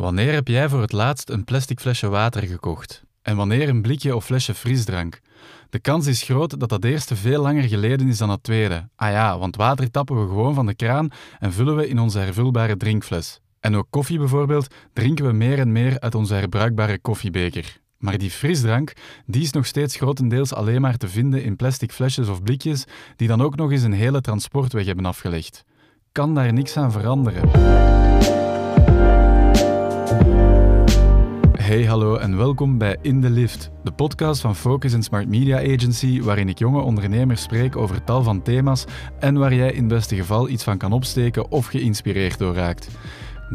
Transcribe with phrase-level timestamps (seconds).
[0.00, 3.02] Wanneer heb jij voor het laatst een plastic flesje water gekocht?
[3.22, 5.20] En wanneer een blikje of flesje frisdrank?
[5.70, 8.88] De kans is groot dat dat eerste veel langer geleden is dan het tweede.
[8.96, 11.08] Ah ja, want water tappen we gewoon van de kraan
[11.38, 13.40] en vullen we in onze hervulbare drinkfles.
[13.60, 17.78] En ook koffie bijvoorbeeld drinken we meer en meer uit onze herbruikbare koffiebeker.
[17.98, 18.92] Maar die frisdrank,
[19.26, 22.84] die is nog steeds grotendeels alleen maar te vinden in plastic flesjes of blikjes,
[23.16, 25.64] die dan ook nog eens een hele transportweg hebben afgelegd.
[26.12, 28.39] Kan daar niks aan veranderen?
[31.70, 35.58] Hey, hallo en welkom bij In de Lift, de podcast van Focus and Smart Media
[35.58, 38.84] Agency, waarin ik jonge ondernemers spreek over tal van thema's
[39.18, 42.88] en waar jij in beste geval iets van kan opsteken of geïnspireerd door raakt.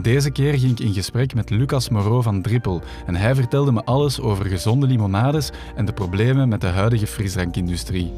[0.02, 3.84] Deze keer ging ik in gesprek met Lucas Moreau van Drippel en hij vertelde me
[3.84, 8.12] alles over gezonde limonades en de problemen met de huidige frisdrankindustrie.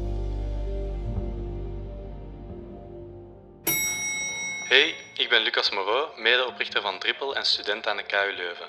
[5.28, 8.68] Ik ben Lucas Moreau, medeoprichter van Drippel en student aan de KU Leuven.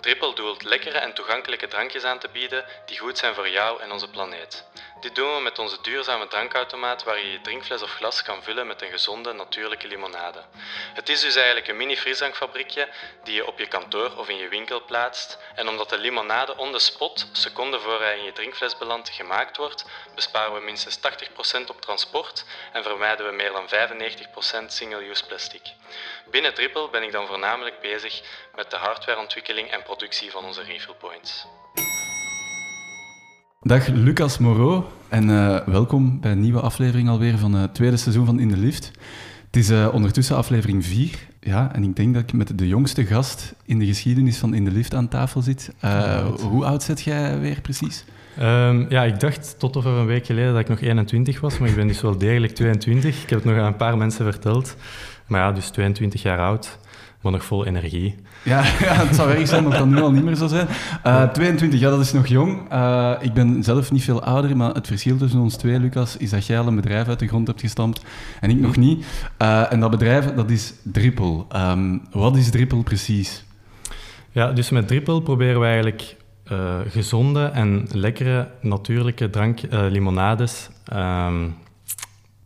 [0.00, 3.92] Drippel doelt lekkere en toegankelijke drankjes aan te bieden die goed zijn voor jou en
[3.92, 4.64] onze planeet.
[5.00, 8.66] Dit doen we met onze duurzame drankautomaat waar je je drinkfles of glas kan vullen
[8.66, 10.42] met een gezonde, natuurlijke limonade.
[10.94, 12.88] Het is dus eigenlijk een mini frisdrankfabriekje
[13.24, 15.38] die je op je kantoor of in je winkel plaatst.
[15.54, 19.56] En omdat de limonade on the spot, seconden voor hij in je drinkfles belandt, gemaakt
[19.56, 19.84] wordt,
[20.14, 23.68] besparen we minstens 80% op transport en vermijden we meer dan
[24.64, 25.62] 95% single-use plastic.
[26.30, 28.22] Binnen Triple ben ik dan voornamelijk bezig
[28.54, 31.46] met de hardwareontwikkeling en productie van onze refill points.
[33.62, 38.26] Dag Lucas Moreau en eh, welkom bij een nieuwe aflevering alweer van het tweede seizoen
[38.26, 38.90] van In de Lift.
[39.46, 43.06] Het is eh, ondertussen aflevering 4, ja, en ik denk dat ik met de jongste
[43.06, 45.74] gast in de geschiedenis van In de Lift aan tafel zit.
[45.84, 48.04] Uh, hoe oud zit jij weer precies?
[48.38, 51.68] Um, ja, ik dacht tot over een week geleden dat ik nog 21 was, maar
[51.68, 53.22] ik ben dus wel degelijk 22.
[53.22, 54.76] Ik heb het nog aan een paar mensen verteld.
[55.26, 56.78] Maar ja, dus 22 jaar oud
[57.20, 58.14] maar nog vol energie.
[58.42, 60.66] Ja, ja het zou erg zijn dat dat nu al niet meer zou zijn.
[61.06, 62.72] Uh, eh, 22, ja, dat is nog jong.
[62.72, 66.30] Uh, ik ben zelf niet veel ouder, maar het verschil tussen ons twee, Lucas, is
[66.30, 68.04] dat jij al een bedrijf uit de grond hebt gestampt
[68.40, 69.06] en ik nog niet.
[69.42, 71.46] Uh, en dat bedrijf, dat is Drippel.
[71.56, 73.44] Um, wat is Drippel precies?
[74.32, 76.16] Ja, dus met Drippel proberen we eigenlijk
[76.88, 81.54] gezonde en lekkere natuurlijke drank, limonades um,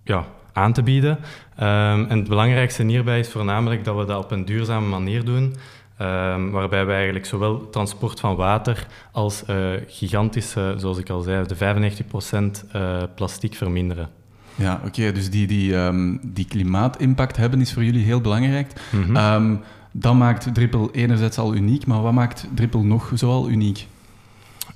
[0.02, 1.18] ja, aan te bieden.
[1.58, 5.54] Um, en het belangrijkste hierbij is voornamelijk dat we dat op een duurzame manier doen.
[6.00, 11.46] Um, waarbij we eigenlijk zowel transport van water als uh, gigantische, zoals ik al zei,
[11.46, 14.08] de 95% uh, eh, plastic verminderen.
[14.54, 15.12] Ja, oké.
[15.12, 18.72] dus die, die, um, die klimaatimpact hebben is voor jullie heel belangrijk.
[18.90, 19.60] Mm -hmm.
[19.92, 23.86] dat maakt Drippel enerzijds al uniek, maar wat maakt Drippel nog zoal uniek?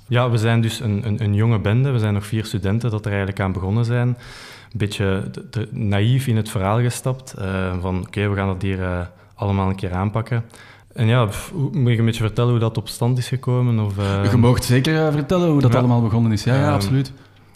[0.07, 1.91] Ja, we zijn dus een, een, een jonge bende.
[1.91, 4.17] We zijn nog vier studenten dat er eigenlijk aan begonnen zijn
[4.71, 5.31] een beetje
[5.69, 7.35] naïef in het verhaal gestapt.
[7.39, 8.99] Uh, van oké, we gaan dat hier uh,
[9.35, 10.45] allemaal een keer aanpakken.
[10.93, 13.85] En ja, moet je een beetje vertellen hoe dat op stand is gekomen?
[13.85, 14.31] Of, uh...
[14.31, 16.43] Je mag zeker vertellen hoe dat allemaal begonnen is.
[16.43, 17.13] Ja, ja, absoluut.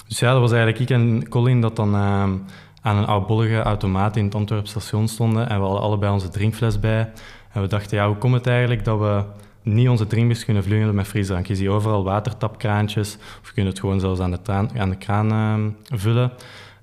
[0.07, 4.25] Dus ja, dat was eigenlijk ik en Colin dat dan aan een oudbollige automaat in
[4.25, 5.50] het Antwerp station stonden.
[5.50, 7.12] En we hadden allebei onze drinkfles bij.
[7.51, 9.24] En we dachten, ja, hoe komt het eigenlijk dat we
[9.62, 11.47] niet onze drinkbus kunnen vlungelen met frisdrank?
[11.47, 13.18] Je ziet overal watertapkraantjes.
[13.41, 14.40] Of je kunt het gewoon zelfs aan de,
[14.78, 16.31] aan de kraan vullen.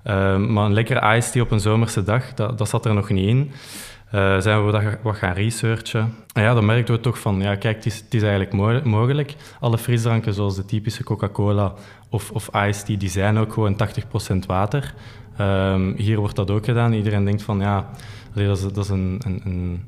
[0.03, 3.09] Ehm, maar een lekkere ice tea op een zomerse dag, dat, dat zat er nog
[3.09, 3.51] niet in.
[4.15, 6.13] Uh, zijn we dat wat gaan researchen.
[6.33, 9.35] En ja, dan merkten we toch van, ja, kijk, het is, het is eigenlijk mogelijk.
[9.59, 11.73] Alle frisdranken, zoals de typische Coca-Cola
[12.09, 13.77] of, of iced tea, die zijn ook gewoon
[14.33, 14.93] 80% water.
[15.39, 16.93] Um, hier wordt dat ook gedaan.
[16.93, 17.89] Iedereen denkt van, ja,
[18.33, 19.83] dat is, dat is een, een, een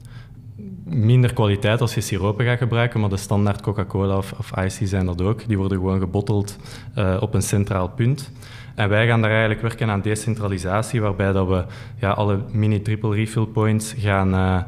[0.84, 5.06] minder kwaliteit als je siropen gaat gebruiken, maar de standaard Coca-Cola of, of iced zijn
[5.06, 5.47] dat ook.
[5.47, 6.57] Die worden gewoon gebotteld
[6.97, 8.31] uh, op een centraal punt.
[8.76, 11.64] En wij gaan daar eigenlijk werken aan decentralisatie, waarbij dat we
[12.00, 14.62] ja, alle mini-triple refill points gaan, uh,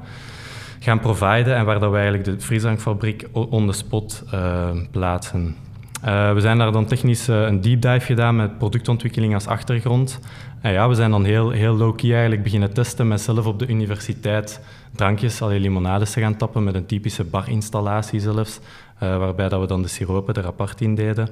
[0.80, 5.56] gaan providen en waar dat we eigenlijk de frisdrankfabriek on the spot uh, plaatsen.
[6.06, 10.20] Uh, we zijn daar dan technisch een deep dive gedaan met productontwikkeling als achtergrond.
[10.62, 13.68] En ja, we zijn dan heel, heel low-key eigenlijk beginnen testen met zelf op de
[13.68, 14.62] universiteit
[14.92, 18.60] drankjes, alle limonades te gaan tappen met een typische barinstallatie zelfs,
[19.00, 21.30] waarbij dat we dan de siropen er apart in deden.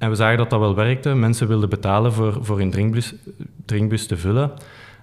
[0.00, 1.14] En we zagen dat dat wel werkte.
[1.14, 3.14] Mensen wilden betalen voor, voor hun drinkbus,
[3.64, 4.52] drinkbus te vullen.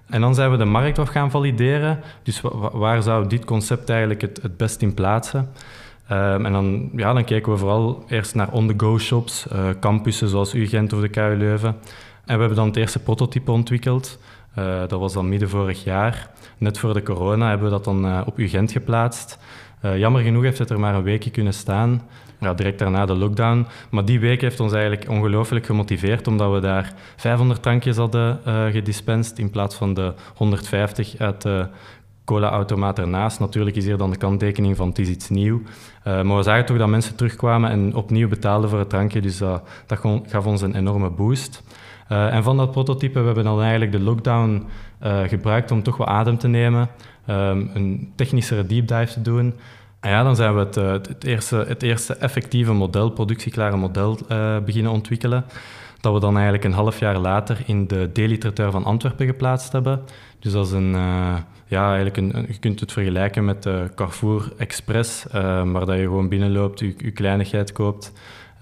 [0.06, 2.00] En dan zijn we de markt af gaan valideren.
[2.22, 2.40] Dus
[2.72, 5.48] waar zou dit concept eigenlijk het, het best in plaatsen?
[6.12, 10.54] Um, en dan, ja, dan kijken we vooral eerst naar on-the-go shops, uh, campussen zoals
[10.54, 11.76] UGent of de KU Leuven.
[12.24, 14.18] En we hebben dan het eerste prototype ontwikkeld.
[14.58, 16.30] Uh, dat was dan midden vorig jaar.
[16.58, 19.38] Net voor de corona hebben we dat dan uh, op UGent geplaatst.
[19.80, 22.02] jammer genoeg heeft het er maar een weekje kunnen staan
[22.40, 23.66] ja, direct daarna de lockdown.
[23.90, 28.74] Maar die week heeft ons eigenlijk ongelooflijk gemotiveerd, omdat we daar 500 drankjes hadden uh,
[29.34, 31.66] in plaats van de 150 uit de
[32.24, 33.40] cola-automaat ernaast.
[33.40, 35.62] Natuurlijk is hier dan de kanttekening van het is iets nieuw.
[36.06, 39.20] Uh, maar we zagen toch dat mensen terugkwamen en opnieuw betaalden voor het drankje.
[39.20, 39.38] Dus
[39.86, 41.62] dat gaf ons een enorme boost.
[42.12, 44.66] Uh, en van dat prototype we hebben dan eigenlijk de lockdown
[45.26, 46.88] gebruikt om toch wat adem te nemen.
[47.30, 49.54] Um, een technischere deep dive te doen.
[50.00, 50.74] En ja, dan zijn we het,
[51.08, 54.18] het, eerste, het eerste effectieve model, productieklare model,
[54.64, 55.44] beginnen ontwikkelen
[56.00, 60.00] dat we dan eigenlijk een half jaar later in de D-literateur van Antwerpen geplaatst hebben.
[60.38, 61.34] Dus dat een, uh,
[61.66, 66.28] ja, eigenlijk een, je kunt het vergelijken met de Carrefour Express, waar dat je gewoon
[66.28, 68.12] binnenloopt, je, je kleinigheid koopt,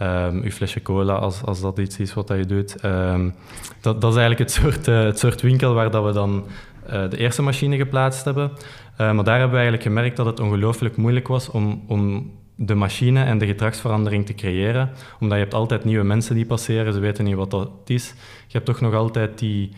[0.03, 2.85] um, je flesje cola, als, als dat iets is wat dat je doet.
[2.85, 3.35] Um,
[3.81, 6.47] dat, dat is eigenlijk het soort, het soort winkel waar dat we dan
[7.11, 8.51] de eerste machine geplaatst hebben.
[8.97, 13.25] Maar daar hebben we eigenlijk gemerkt dat het ongelooflijk moeilijk was om, om de machine
[13.25, 14.91] en de gedragsverandering te creëren.
[15.21, 18.15] Omdat je hebt altijd nieuwe mensen die passeren, ze weten niet wat dat is.
[18.47, 19.71] Je hebt toch nog altijd die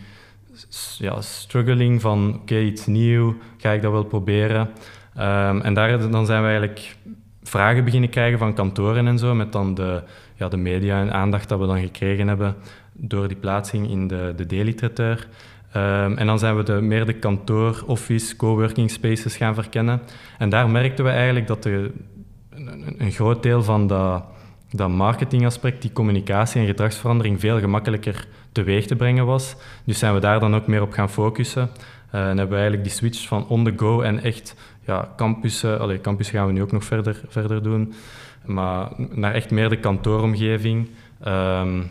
[0.97, 4.69] ja, struggling van oké, iets nieuw, ga ik dat wel proberen?
[5.17, 6.95] Um, en daar dan zijn we eigenlijk
[7.43, 10.03] vragen beginnen krijgen van kantoren en zo, met dan de,
[10.35, 12.55] ja, de media en aandacht dat we dan gekregen hebben
[12.93, 15.17] door die plaatsing in de, de.
[15.75, 20.01] Um, en dan zijn we de, meer de kantoor, office, coworking spaces gaan verkennen.
[20.37, 21.91] En daar merkten we eigenlijk dat de,
[22.49, 28.95] een, een groot deel van dat, marketingaspect, die communicatie en gedragsverandering, veel gemakkelijker teweeg te
[28.95, 29.55] brengen was.
[29.85, 31.69] Dus zijn we daar dan ook meer op gaan focussen.
[32.15, 34.55] Uh, en hebben we eigenlijk die switch van on the go en echt
[34.85, 37.93] ja, campussen, allee, campus gaan we nu ook nog verder, verder doen,
[38.45, 40.89] maar naar echt meer de kantooromgeving.
[41.27, 41.89] Um,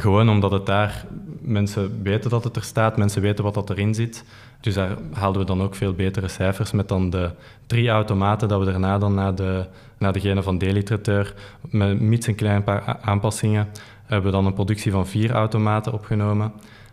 [0.00, 1.04] gewoon omdat het daar,
[1.40, 4.24] mensen weten dat het er staat, mensen weten wat dat erin zit.
[4.60, 7.30] Dus daar haalden we dan ook veel betere cijfers met dan de
[7.66, 9.66] drie automaten dat we daarna dan naar, de,
[9.98, 13.68] naar degene van D-literatuur, met mits een klein paar aanpassingen,
[14.04, 16.52] hebben we dan een productie van vier automaten opgenomen,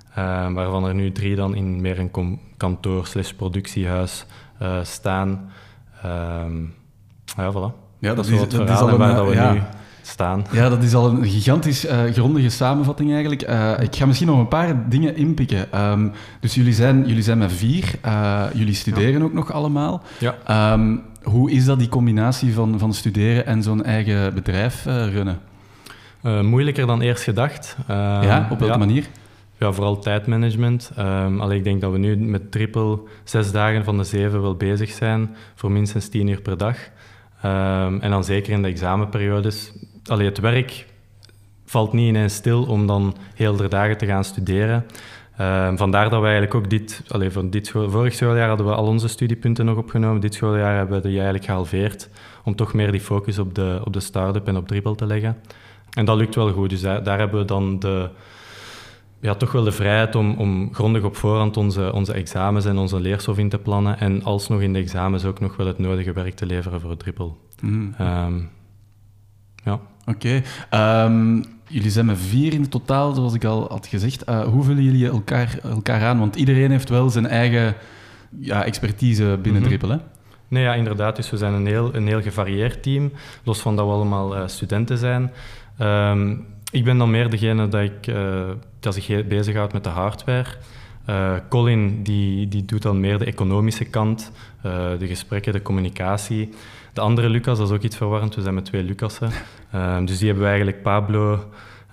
[0.10, 4.26] uh, waarvan er nu drie dan in meer een kantoor slash productiehuis
[4.62, 5.52] uh, staan.
[6.06, 6.74] Um,
[7.38, 7.82] ja, voilà.
[8.00, 9.54] Ja, dat, dat is, het dat is al een, waar dat we ja.
[9.54, 9.62] nu
[10.08, 10.46] staan.
[10.52, 13.50] Ja, dat is al een gigantisch uh, grondige samenvatting eigenlijk.
[13.50, 15.90] Uh, ik ga misschien nog een paar dingen inpikken.
[15.92, 17.92] Um, dus jullie zijn, jullie zijn met vier.
[18.06, 19.24] Uh, jullie studeren ja.
[19.24, 20.04] ook nog allemaal.
[20.20, 20.74] Ja.
[20.74, 25.40] Um, hoe is dat, die combinatie van, van studeren en zo'n eigen bedrijf runnen?
[26.42, 27.78] moeilijker dan eerst gedacht.
[27.88, 28.80] ja, op welke ja.
[28.80, 29.08] manier?
[29.58, 30.92] Ja, vooral tijdmanagement.
[31.00, 34.56] Um, allee, ik denk dat we nu met triple zes dagen van de zeven wel
[34.56, 36.78] bezig zijn voor minstens tien uur per dag.
[37.46, 39.74] Um, en dan zeker in de examenperiodes
[40.06, 40.86] allee, het werk
[41.66, 44.86] valt niet ineens stil om dan heel de dagen te gaan studeren.
[45.40, 48.74] Uh, vandaar dat we eigenlijk ook dit, allee, van dit school, vorig schooljaar hadden we
[48.76, 50.22] al onze studiepunten nog opgenomen.
[50.22, 52.10] Dit schooljaar hebben we die eigenlijk gehalveerd
[52.44, 55.38] om toch meer die focus op de, op de start-up en op dribbel te leggen.
[55.94, 56.70] En dat lukt wel goed.
[56.70, 58.10] Dus daar, daar hebben we dan de,
[59.20, 63.00] ja, toch wel de vrijheid om, om grondig op voorhand onze, onze examens en onze
[63.00, 64.00] leerstof in te plannen.
[64.00, 67.00] En alsnog in de examens ook nog wel het nodige werk te leveren voor het
[67.00, 67.38] dribbel.
[67.62, 67.96] Mm.
[68.02, 68.50] Um,
[69.64, 69.80] ja.
[70.06, 70.44] Oké.
[70.70, 71.06] Okay.
[71.06, 74.30] Um, ehm, jullie zijn met vier in totaal, zoals ik al had gezegd.
[74.30, 76.20] Uh, hoe vullen jullie elkaar, elkaar aan?
[76.20, 77.76] Want iedereen heeft wel zijn eigen
[78.40, 79.90] ja, expertise binnen mm -hmm.
[79.90, 79.98] hè?
[80.48, 81.16] Nee, ja, inderdaad.
[81.16, 83.12] Dus we zijn een heel, een heel gevarieerd team,
[83.44, 85.32] los van dat we allemaal uh, studenten zijn.
[85.82, 90.50] Um, ik ben dan meer degene dat, ik, uh, dat zich bezighoudt met de hardware.
[91.10, 94.32] Uh, Colin die, die doet dan meer de economische kant,
[94.66, 96.50] uh, de gesprekken, de communicatie.
[96.94, 99.30] De andere Lucas, dat is ook iets verwarrend, we zijn met twee Lucassen.
[99.76, 101.46] Uh, dus die hebben we eigenlijk Pablo,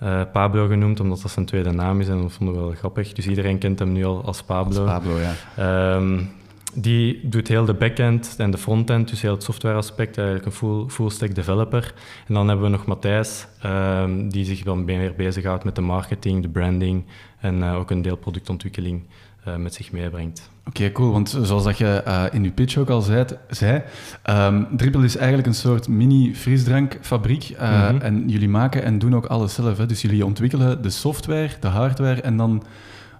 [0.03, 3.13] uh, Pablo genoemd, omdat dat zijn tweede naam is en dat vonden we wel grappig.
[3.13, 4.85] Dus iedereen kent hem nu al als Pablo.
[4.85, 5.95] Als Pablo, ja.
[5.95, 6.29] Um,
[6.73, 10.85] die doet heel de backend en de frontend, dus heel het softwareaspect, eigenlijk een full,
[10.87, 11.93] full stack developer.
[12.27, 16.41] En dan hebben we nog Matthijs, um, die zich dan meer bezighoudt met de marketing,
[16.41, 17.03] de branding
[17.41, 19.03] en uh, ook een deel productontwikkeling
[19.47, 20.49] uh, met zich meebrengt.
[20.59, 21.11] Oké, okay, cool.
[21.11, 23.81] Want zoals dat je uh, in je pitch ook al zei, zei
[24.29, 27.49] um, Dribble is eigenlijk een soort mini-frisdrankfabriek.
[27.49, 28.01] Uh, mm -hmm.
[28.01, 29.77] En jullie maken en doen ook alles zelf.
[29.77, 29.85] Hè?
[29.85, 32.63] Dus jullie ontwikkelen de software, de hardware en dan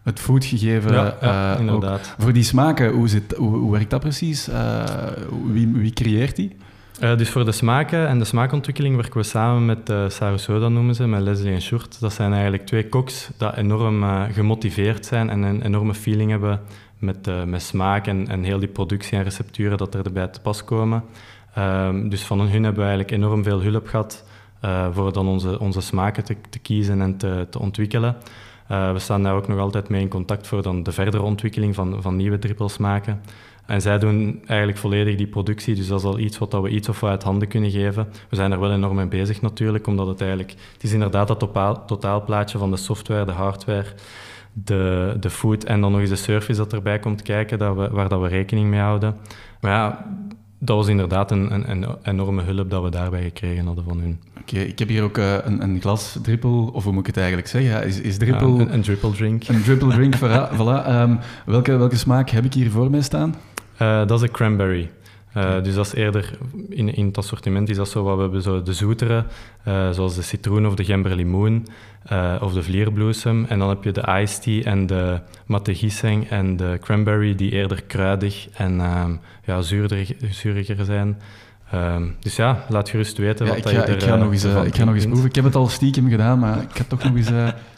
[0.03, 0.93] het foodgegeven.
[0.93, 2.15] Ja, ja inderdaad.
[2.17, 4.49] Voor die smaken, hoe, zit, hoe, hoe werkt dat precies?
[5.51, 6.55] wie, wie creëert die?
[7.01, 10.95] Uh, dus voor de smaken en de smaakontwikkeling werken we samen met uh, Sarusoda, noemen
[10.95, 11.99] ze, met Leslie en Short.
[11.99, 16.61] Dat zijn eigenlijk twee koks die enorm uh, gemotiveerd zijn en een enorme feeling hebben
[16.97, 21.03] met, met smaak en, heel die productie en recepturen dat erbij te pas komen.
[21.53, 24.25] Ehm, dus van hun hebben we eigenlijk enorm veel hulp gehad
[24.91, 28.15] voor dan onze, onze smaken te, te kiezen en te, te ontwikkelen.
[28.67, 32.01] we staan daar ook nog altijd mee in contact voor dan de verdere ontwikkeling van,
[32.01, 33.21] van nieuwe trippelsmaken.
[33.65, 36.89] En zij doen eigenlijk volledig die productie, dus dat is al iets wat we iets
[36.89, 38.07] of wat uit handen kunnen geven.
[38.29, 40.51] We zijn er wel enorm mee bezig natuurlijk, omdat het eigenlijk...
[40.73, 41.39] Het is inderdaad dat
[41.87, 43.93] totaalplaatje van de software, de hardware,
[44.53, 47.89] de, de food en dan nog eens de service dat erbij komt kijken, dat we,
[47.89, 49.15] waar dat we rekening mee houden.
[49.61, 50.05] Maar ja,
[50.63, 54.21] dat was inderdaad een, een, een, enorme hulp dat we daarbij gekregen hadden van hun.
[54.41, 57.17] Oké, ik heb hier ook uh, een, een, glas drippel, of hoe moet ik het
[57.17, 57.85] eigenlijk zeggen?
[57.85, 58.55] Is, is drippel...
[58.55, 59.47] Ja, een, een drippel drink.
[59.47, 60.49] Een drippel drink, voilà.
[60.53, 60.87] voilà.
[60.87, 63.35] Um, welke, welke smaak heb ik hier voor mij staan?
[63.81, 64.89] Uh, dat is een cranberry.
[65.37, 66.37] Uh, dus dat is eerder,
[66.69, 69.25] in, in het assortiment is dat zo wat we hebben, zo de zoetere,
[69.67, 71.67] uh, zoals de citroen of de gemberlimoen
[72.11, 73.45] uh, of de vlierbloesem.
[73.45, 77.83] En dan heb je de iced tea en de mategiseng en de cranberry, die eerder
[77.83, 81.21] kruidig en um, ja, zuurder, zuuriger zijn.
[81.73, 84.31] Um, dus ja, laat gerust weten ja, wat ik ga, je er ik ga nog
[84.31, 85.29] eens, ik ga nog eens proeven.
[85.29, 87.29] Ik heb het al stiekem gedaan, maar ik ga toch nog eens...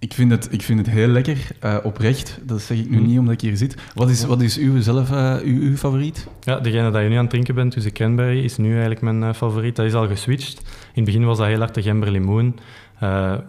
[0.00, 2.38] Ik vind, het, ik vind het heel lekker, uh, oprecht.
[2.42, 3.06] Dat zeg ik nu mm.
[3.06, 3.74] niet omdat ik hier zit.
[3.94, 6.26] Wat is, wat is uw, zelf, uh, uw, uw, favoriet?
[6.40, 9.00] Ja, degene dat je nu aan het drinken bent, dus de cranberry, is nu eigenlijk
[9.00, 9.76] mijn uh, favoriet.
[9.76, 10.58] Dat is al geswitcht.
[10.58, 12.58] In het begin was dat heel hard de gemberlimoen.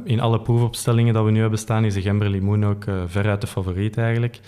[0.04, 3.98] in alle proefopstellingen dat we nu hebben staan, is de gemberlimoen ook veruit de favoriet
[3.98, 4.40] eigenlijk.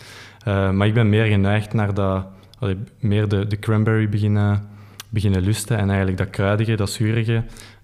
[0.45, 2.25] maar ik ben meer geneigd naar dat,
[2.59, 4.63] allee, meer de, de cranberry beginnen,
[5.09, 5.77] beginnen lusten.
[5.77, 7.43] En eigenlijk dat kruidige, dat zurige.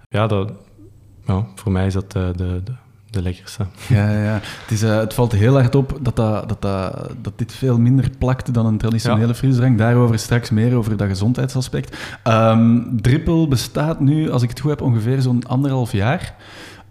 [0.10, 0.54] Ja, dat,
[1.26, 2.62] ja voor mij is dat de, de
[3.12, 3.66] de lekkerste.
[3.88, 4.40] Ja, ja.
[4.42, 7.80] Het, is, uh, het valt heel hard op dat, dat, dat, dat, dat dit veel
[7.80, 9.34] minder plakt dan een traditionele ja.
[9.34, 9.78] frisdrank.
[9.78, 11.98] Daarover straks meer, over dat gezondheidsaspect.
[12.28, 16.36] Um, Drippel bestaat nu, als ik het goed heb, ongeveer zo'n anderhalf jaar.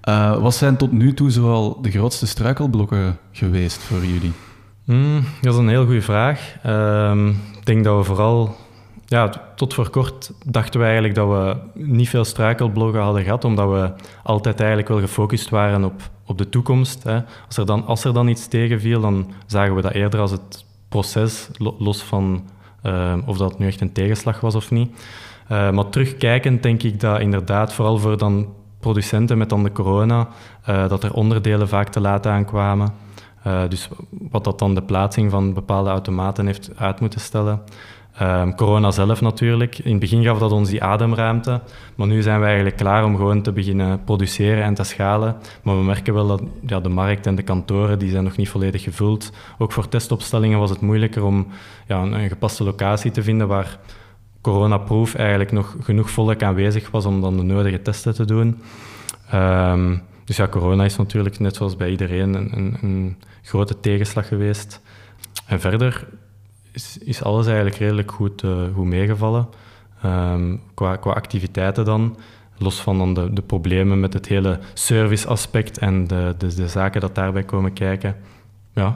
[0.09, 4.33] Uh, wat zijn tot nu toe zoal de grootste struikelblokken geweest voor jullie?
[4.85, 6.55] Mm, dat is een heel goede vraag.
[6.67, 8.57] Um, ik denk dat we vooral
[9.09, 13.71] ja, tot voor kort dachten we eigenlijk dat we niet veel struikelblokken hadden gehad, omdat
[13.71, 17.03] we altijd eigenlijk wel gefocust waren op, op de toekomst.
[17.03, 17.21] Hè.
[17.47, 20.65] Als, er dan, als er dan iets tegenviel, dan zagen we dat eerder als het
[20.89, 22.43] proces, los van
[22.83, 24.91] uh, of dat nu echt een tegenslag was of niet.
[25.53, 28.49] Uh, maar terugkijkend denk ik dat inderdaad, vooral voor dan
[28.81, 30.29] producenten met dan de corona,
[30.69, 32.93] uh, dat er onderdelen vaak te laat aankwamen.
[33.69, 37.63] dus wat dat dan de plaatsing van bepaalde automaten heeft uit moeten stellen.
[38.23, 39.79] Um, corona zelf natuurlijk.
[39.79, 41.61] In het begin gaf dat ons die ademruimte,
[41.95, 45.37] maar nu zijn we eigenlijk klaar om gewoon te beginnen produceren en te schalen.
[45.63, 48.49] Maar we merken wel dat ja, de markt en de kantoren die zijn nog niet
[48.49, 49.33] volledig gevuld.
[49.59, 51.47] Ook voor testopstellingen was het moeilijker om
[51.87, 53.79] ja, een, gepaste locatie te vinden waar
[54.41, 58.61] coronaproof eigenlijk nog genoeg volk aanwezig was om dan de nodige testen te doen.
[59.35, 64.29] Um, dus ja, corona is natuurlijk net zoals bij iedereen een, een, een grote tegenslag
[64.29, 64.81] geweest.
[65.47, 66.07] En verder
[66.79, 69.49] is, is alles eigenlijk redelijk goed, uh, goed meegevallen.
[70.05, 72.17] Um, qua, qua activiteiten dan.
[72.59, 77.01] Los van dan de, de problemen met het hele serviceaspect en de, de, de zaken
[77.01, 78.17] dat daarbij komen kijken.
[78.73, 78.89] Ja,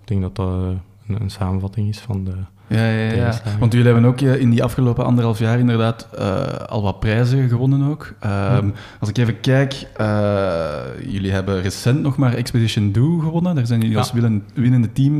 [0.00, 0.68] ik denk dat dat eh,
[1.06, 2.34] een, een samenvatting is van de,
[2.68, 3.40] ja, ja, ja.
[3.58, 7.48] Want jullie hebben ook eh, in die afgelopen anderhalf jaar inderdaad uh, al wat prijzen
[7.48, 8.14] gewonnen ook.
[8.56, 10.68] Um, Als ik even kijk, uh,
[11.08, 13.54] jullie hebben recent nog maar Expedition Do gewonnen.
[13.54, 14.00] Daar zijn jullie ja.
[14.00, 14.12] als
[14.54, 15.16] winnende team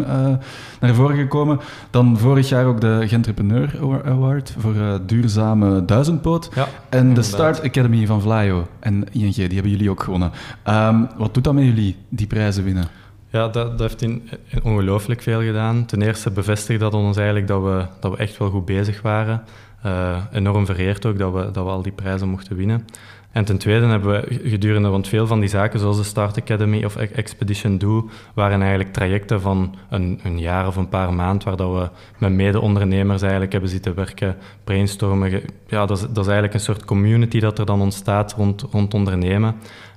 [0.80, 1.60] naar voren gekomen.
[1.90, 4.74] Dan vorig jaar ook de Gentrepreneur Award voor
[5.06, 6.50] duurzame duizendpoot.
[6.54, 7.24] Ja, en inderdaad.
[7.24, 10.30] de Start Academy van Vlaio en ING, die hebben jullie ook gewonnen.
[10.68, 12.84] Um, wat doet dat met jullie, die prijzen winnen?
[13.30, 14.28] Ja, dat, heeft in,
[14.62, 15.86] ongelooflijk veel gedaan.
[15.86, 19.42] Ten eerste bevestigt dat ons eigenlijk dat we, dat we echt wel goed bezig waren.
[19.86, 22.84] Uh, enorm vereerd ook dat we, dat we al die prijzen mochten winnen.
[23.32, 26.84] En ten tweede hebben we gedurende, want veel van die zaken, zoals de Start Academy
[26.84, 31.56] of Expedition Do, waren eigenlijk trajecten van een, een jaar of een paar maanden, waar
[31.56, 35.42] dat we met mede-ondernemers eigenlijk hebben zitten werken, brainstormen.
[35.66, 38.94] Ja, dat is, dat is eigenlijk een soort community dat er dan ontstaat rond, rond
[38.94, 39.54] ondernemen.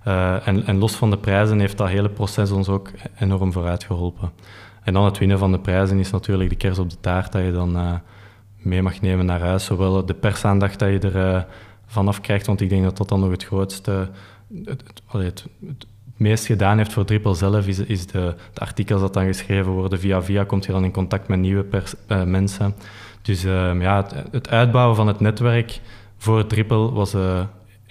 [0.08, 3.84] Uh, en, en los van de prijzen heeft dat hele proces ons ook enorm vooruit
[3.84, 4.32] geholpen.
[4.84, 7.44] En dan het winnen van de prijzen is natuurlijk de kers op de taart dat
[7.44, 7.94] je dan uh,
[8.58, 9.66] mee mag nemen naar huis.
[9.66, 11.42] Zowel de persaandacht dat je er uh,
[11.86, 14.10] vanaf krijgt, want ik denk dat dat dan nog het grootste,
[14.66, 19.14] het, het, het, meest gedaan heeft voor Triple zelf, is, is de, de, artikels dat
[19.14, 20.00] dan geschreven worden.
[20.00, 21.94] Via via komt je dan in contact met nieuwe pers,
[22.26, 22.76] mensen.
[23.22, 25.82] Dus ja, het, uitbouwen van het netwerk
[26.18, 27.16] voor Triple was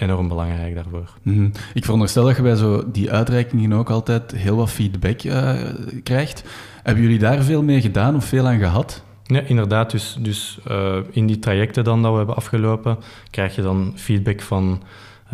[0.00, 1.14] enorm belangrijk daarvoor.
[1.22, 1.52] Mm -hmm.
[1.74, 5.60] Ik veronderstel dat je bij zo die uitreikingen ook altijd heel wat feedback uh,
[6.02, 6.44] krijgt.
[6.82, 9.04] Hebben jullie daar veel mee gedaan of veel aan gehad?
[9.24, 9.90] Ja, inderdaad.
[9.90, 12.98] Dus, dus uh, in die trajecten dan dat we hebben afgelopen,
[13.30, 14.82] krijg je dan feedback van,
[15.26, 15.30] uh,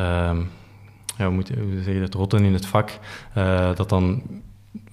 [1.16, 2.90] ja, hoe moet je zeggen, het rotten in het vak,
[3.36, 4.22] uh, dat dan,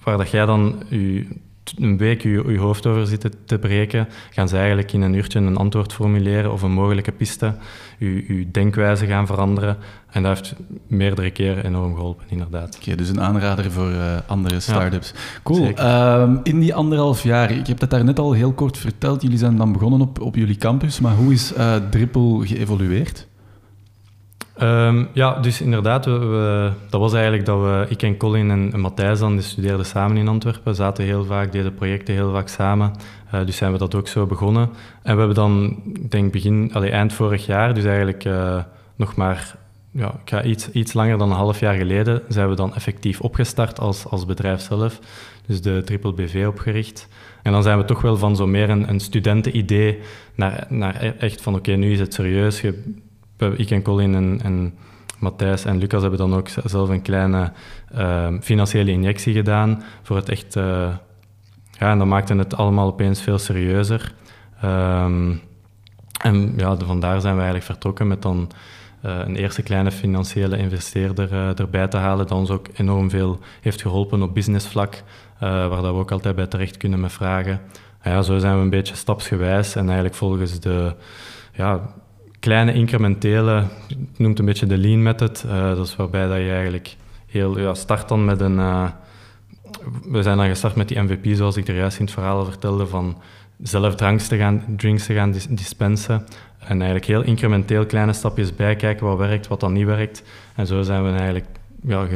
[0.02, 1.26] waar dat jij dan je
[1.78, 5.38] een week je, je hoofd over zitten te breken, gaan ze eigenlijk in een uurtje
[5.38, 7.54] een antwoord formuleren of een mogelijke piste,
[7.98, 9.76] je, je denkwijze gaan veranderen.
[10.10, 10.54] En dat heeft
[10.86, 12.76] meerdere keren enorm geholpen, inderdaad.
[12.76, 15.14] Oké, dus een aanrader voor uh, andere start-ups.
[15.42, 15.72] cool.
[15.78, 19.38] Um, in die anderhalf jaar, ik heb dat daar net al heel kort verteld, jullie
[19.38, 23.26] zijn dan begonnen op, op jullie campus, maar hoe is uh, Drippel geëvolueerd?
[24.56, 29.18] Ehm, ja, dus inderdaad, we, dat was eigenlijk dat we, ik en Colin en, Matthijs
[29.18, 32.92] dan, die studeerden samen in Antwerpen, zaten heel vaak, deden projecten heel vaak samen.
[33.34, 34.68] Uh, dus zijn we dat ook zo begonnen.
[35.02, 38.62] En we hebben dan, ik denk begin, allee, eind vorig jaar, dus eigenlijk uh,
[38.96, 39.56] nog maar
[39.90, 43.20] ja, ik ga iets, iets langer dan een half jaar geleden, zijn we dan effectief
[43.20, 45.00] opgestart als, als bedrijf zelf.
[45.46, 47.08] Dus de Triple BV opgericht.
[47.42, 49.98] En dan zijn we toch wel van zo meer een, een studentenidee
[50.34, 52.60] naar, naar e-, echt van oké, nu is het serieus.
[52.60, 52.94] Je,
[53.56, 54.74] ik en Colin en, en
[55.18, 57.52] Matthijs en Lucas hebben dan ook zelf een kleine
[57.94, 60.56] uh, financiële injectie gedaan voor het echt...
[60.56, 60.94] Uh,
[61.78, 64.14] ja, en dat maakte het allemaal opeens veel serieuzer.
[64.64, 65.40] Um,
[66.22, 68.50] en ja, vandaar zijn we eigenlijk vertrokken met dan
[69.04, 73.38] uh, een eerste kleine financiële investeerder uh, erbij te halen, dat ons ook enorm veel
[73.60, 75.02] heeft geholpen op businessvlak,
[75.38, 77.60] waar dat we ook altijd bij terecht kunnen met vragen.
[78.04, 80.94] ja, zo zijn we een beetje stapsgewijs en eigenlijk volgens de
[81.52, 81.94] ja,
[82.44, 83.64] kleine incrementele,
[84.16, 86.96] noemt een beetje de lean method, dat is waarbij dat je eigenlijk
[87.26, 88.56] heel, ja, start dan met een...
[90.04, 92.86] we zijn dan gestart met die MVP, zoals ik er juist in het verhaal vertelde,
[92.86, 93.16] van
[93.62, 96.26] zelf drinks te gaan, drinks te gaan dispensen.
[96.58, 100.22] En eigenlijk heel incrementeel kleine stapjes bijkijken wat werkt, wat dan niet werkt.
[100.54, 101.46] En zo zijn we eigenlijk
[101.86, 102.06] ja,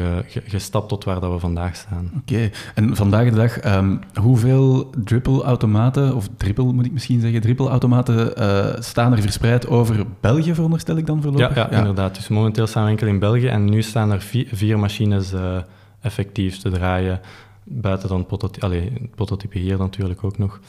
[0.46, 2.10] gestapt tot waar dat we vandaag staan.
[2.20, 8.32] Oké, en vandaag de dag, um, hoeveel dripple-automaten, of triple moet ik misschien zeggen, triple-automaten
[8.38, 11.54] uh, staan er verspreid over België, veronderstel ik dan voorlopig?
[11.54, 12.14] Ja, ja, inderdaad.
[12.14, 15.56] Dus momenteel staan we enkel in België en nu staan er vier, vier machines uh,
[16.00, 17.20] effectief te draaien.
[17.64, 20.60] Buiten dan prototy het prototype hier natuurlijk ook nog.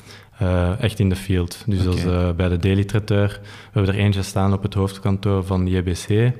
[0.41, 1.63] Uh, echt in de field.
[1.65, 2.03] Dus okay.
[2.03, 3.39] dat bij de Daily Traiteur.
[3.41, 6.33] We hebben er eentje staan op het hoofdkantoor van JBC.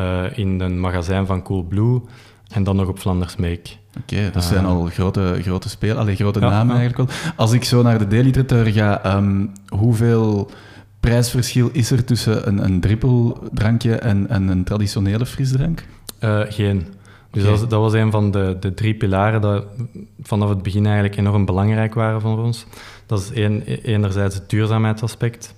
[0.00, 2.00] Uh, eh, in een magazijn van Coolblue.
[2.48, 3.70] En dan nog op Flanders Make.
[4.00, 7.32] Oké, okay, dat zijn al grote, grote spelers, alleen grote ja, namen eigenlijk wel.
[7.36, 10.50] Als ik zo naar de Daily Traiteur ga, um, hoeveel
[11.00, 15.84] prijsverschil is er tussen een, een drippeldrankje en, en een traditionele frisdrank?
[16.48, 16.86] geen.
[17.30, 19.86] Dus dat, was, dat, was, een van de, de drie pilaren die
[20.22, 22.66] vanaf het begin eigenlijk enorm belangrijk waren voor ons.
[23.06, 25.54] Dat is één, enerzijds het duurzaamheidsaspect,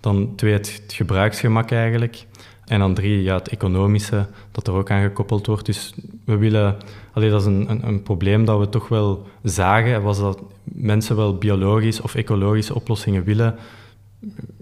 [0.00, 2.26] dan twee het, gebruiksgemak eigenlijk,
[2.68, 5.66] en dan drie ja, het economische dat er ook aan gekoppeld wordt.
[5.66, 6.76] Dus we willen,
[7.12, 11.16] alleen dat is een, een, een, probleem dat we toch wel zagen, was dat mensen
[11.16, 13.54] wel biologisch of ecologische oplossingen willen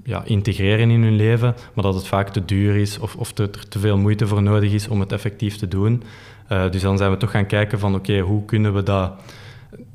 [0.05, 3.69] ja, integreren in hun leven, maar dat het vaak te duur is of, of er
[3.69, 6.03] te veel moeite voor nodig is om het effectief te doen.
[6.53, 9.12] Uh, dus dan zijn we toch gaan kijken van oké, hoe kunnen we dat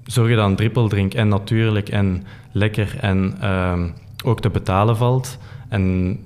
[0.04, 3.84] zorgen dat een drippeldrink en natuurlijk en lekker en uh,
[4.24, 5.38] ook te betalen valt.
[5.70, 6.18] En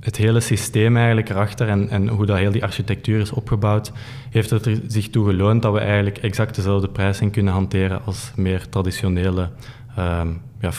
[0.00, 3.92] het hele systeem eigenlijk erachter en, en hoe dat heel die architectuur is opgebouwd,
[4.30, 8.68] heeft er zich toe geloond dat we eigenlijk exact dezelfde prijsing kunnen hanteren als meer
[8.68, 9.50] traditionele
[9.98, 10.20] uh,
[10.60, 10.70] ja.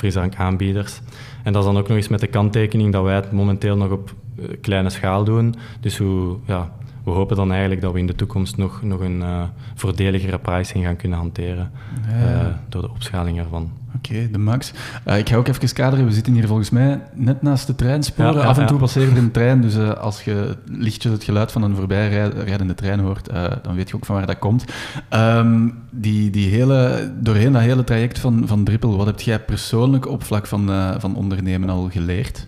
[1.44, 3.92] En dat is dan ook nog eens met de kanttekening dat wij het momenteel nog
[3.92, 5.56] op eh, kleine schaal doen.
[5.80, 6.72] Dus hoe, ja,
[7.12, 9.44] we hopen dan eigenlijk dat we in de toekomst nog, nog een uh,
[9.76, 11.72] voordeligere pricing gaan kunnen hanteren
[12.10, 13.72] uh, door de opschaling ervan.
[13.96, 14.74] Oké, de max.
[15.08, 16.06] Uh, ik ga ook even kaderen.
[16.06, 18.34] We zitten hier volgens mij net naast de treinsporen.
[18.34, 21.52] Ja, ja, Af en toe passeert er een trein, dus als je lichtjes het geluid
[21.52, 23.30] van een voorbijrijdende trein hoort,
[23.64, 24.66] dan weet je ook van waar dat komt.
[25.14, 30.08] Um, die, die hele, doorheen dat hele traject van, van Drippel, wat heb jij persoonlijk
[30.08, 32.48] op vlak van, van ondernemen al geleerd?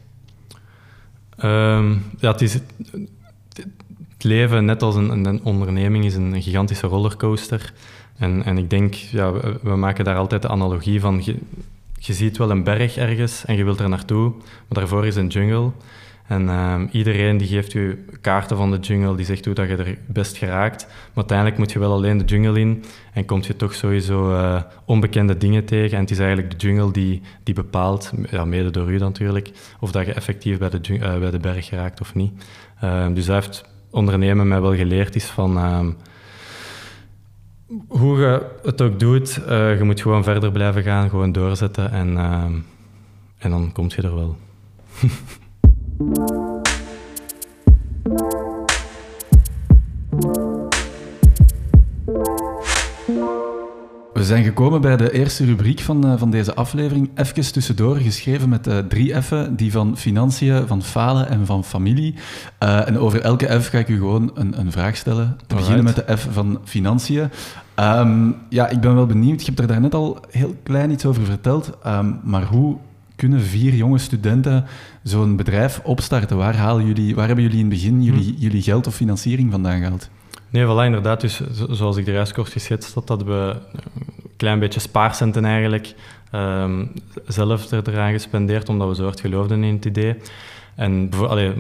[1.44, 2.60] Um, ja, het is
[4.24, 7.74] leven, net als een, een, onderneming, is een gigantische rollercoaster.
[8.18, 11.22] En, en ik denk, ja, we, maken daar altijd de analogie van...
[11.24, 11.38] Je,
[12.00, 14.30] je, ziet wel een berg ergens en je wilt er naartoe,
[14.68, 15.72] maar daarvoor is een jungle.
[16.28, 19.76] En uh, iedereen die geeft je kaarten van de jungle, die zegt hoe dat je
[19.76, 20.86] er best geraakt.
[20.88, 22.84] Maar uiteindelijk moet je wel alleen de jungle in
[23.14, 25.96] en kom je toch sowieso uh, onbekende dingen tegen.
[25.96, 29.92] En het is eigenlijk de jungle die, die bepaalt, ja, mede door u natuurlijk, of
[29.92, 32.32] dat je effectief bij de, uh, bij de berg geraakt of niet.
[33.14, 35.88] Dus heeft ondernemen mij wel geleerd is van uh,
[37.88, 42.12] hoe je het ook doet, uh, je moet gewoon verder blijven gaan, gewoon doorzetten en,
[42.14, 42.44] uh,
[43.38, 44.38] en dan kom je er wel.
[54.24, 57.10] We zijn gekomen bij de eerste rubriek van, uh, van deze aflevering.
[57.16, 62.16] Even tussendoor, geschreven met uh, drie F'en, die van financiën, van falen en van familie.
[62.64, 65.38] Uh, en over elke F ga ik u gewoon een, een vraag stellen.
[65.48, 67.30] Te beginnen met de F van financiën.
[67.80, 69.40] Um, ja, ik ben wel benieuwd.
[69.40, 71.72] Je hebt er daarnet al heel klein iets over verteld.
[71.88, 72.78] Um, maar hoe
[73.16, 74.66] kunnen vier jonge studenten
[75.04, 76.38] zo'n bedrijf opstarten?
[76.38, 78.42] Waar, halen jullie, waar hebben jullie in het begin jullie, hm.
[78.42, 80.10] jullie geld of financiering vandaan gehaald?
[80.54, 81.22] Nee, voilà, inderdaad.
[81.22, 85.94] Dus zoals ik de juist kort geschetst had, dat we een klein beetje spaarcenten eigenlijk
[86.36, 86.92] um,
[87.28, 90.16] zelf eraan gespendeerd, omdat we zo hard geloofden in het idee.
[90.76, 91.10] En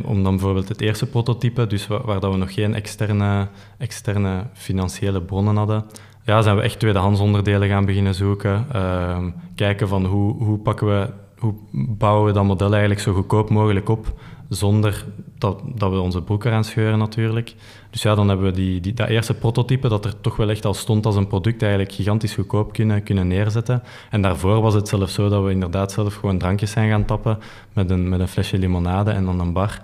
[0.05, 4.45] om dan bijvoorbeeld het eerste prototype, dus waar, waar, dat we nog geen externe, externe
[4.53, 5.85] financiële bronnen hadden,
[6.23, 8.65] ja, zijn we echt tweedehands onderdelen gaan beginnen zoeken.
[8.71, 11.09] Ehm, kijken van hoe, hoe pakken we
[11.43, 14.13] hoe bouwen we dat model eigenlijk zo goedkoop mogelijk op,
[14.49, 15.05] zonder
[15.37, 17.55] dat, dat we onze broek eraan scheuren natuurlijk.
[17.93, 20.65] Dus ja, dan hebben we die, die, dat eerste prototype, dat er toch wel echt
[20.65, 23.83] al stond als een product, eigenlijk gigantisch goedkoop kunnen, kunnen neerzetten.
[24.09, 27.39] En daarvoor was het zelfs zo dat we inderdaad zelf gewoon drankjes zijn gaan tappen
[27.73, 29.81] met een, met een flesje limonade en dan een bar.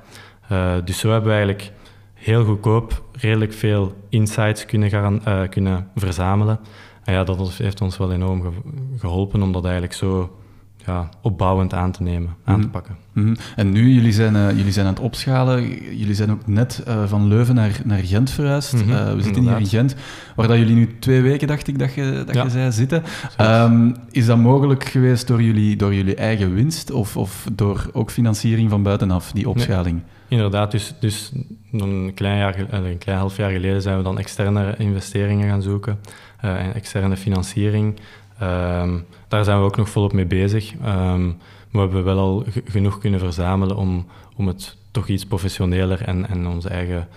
[0.51, 1.71] Uh, dus zo hebben we eigenlijk
[2.13, 6.59] heel goedkoop redelijk veel insights kunnen, gaan, uh, kunnen verzamelen.
[7.03, 8.53] En ja, dat heeft ons wel enorm
[8.97, 10.39] geholpen om dat eigenlijk zo
[10.85, 12.69] ja, opbouwend aan te nemen, aan te mhm.
[12.69, 12.95] pakken.
[13.13, 15.67] Mm En nu, jullie zijn, uh, jullie zijn aan het opschalen.
[15.97, 18.73] Jullie zijn ook net uh, van Leuven naar, naar Gent verhuisd.
[18.73, 18.91] Mm -hmm.
[18.91, 19.95] uh, we zitten hier in Gent,
[20.35, 22.43] waar dat jullie nu twee weken, dacht ik, dat je, dat ja.
[22.43, 23.03] je zei, zitten.
[23.41, 28.11] Um, is dat mogelijk geweest door jullie, door jullie eigen winst of, of door ook
[28.11, 29.95] financiering van buitenaf, die opschaling?
[29.95, 30.39] Nee.
[30.39, 31.31] Inderdaad, dus, dus
[31.71, 35.99] een, klein jaar, een klein half jaar geleden zijn we dan externe investeringen gaan zoeken
[36.41, 37.99] en externe financiering.
[38.41, 40.73] Um, daar zijn we ook nog volop mee bezig.
[40.85, 41.37] Um,
[41.69, 46.29] maar we hebben wel al genoeg kunnen verzamelen om, om het toch iets professioneler en,
[46.29, 47.07] en ons eigen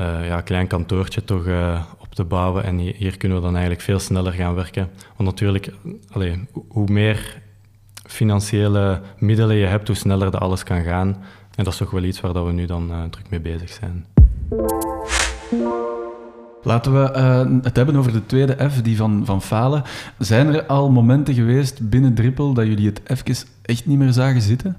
[0.00, 2.64] uh, ja, klein kantoortje toch uh, op te bouwen.
[2.64, 4.90] En hier kunnen we dan eigenlijk veel sneller gaan werken.
[5.16, 5.72] Want natuurlijk,
[6.12, 7.40] allee, hoe meer
[8.06, 11.08] financiële middelen je hebt, hoe sneller dat alles kan gaan.
[11.54, 13.68] En dat is toch wel iets waar dat we nu dan uh, druk mee bezig
[13.68, 14.06] zijn.
[16.62, 19.82] Laten we uh, het hebben over de tweede F, die van, van falen.
[20.18, 24.42] Zijn er al momenten geweest binnen Drippel dat jullie het even echt niet meer zagen
[24.42, 24.76] zitten?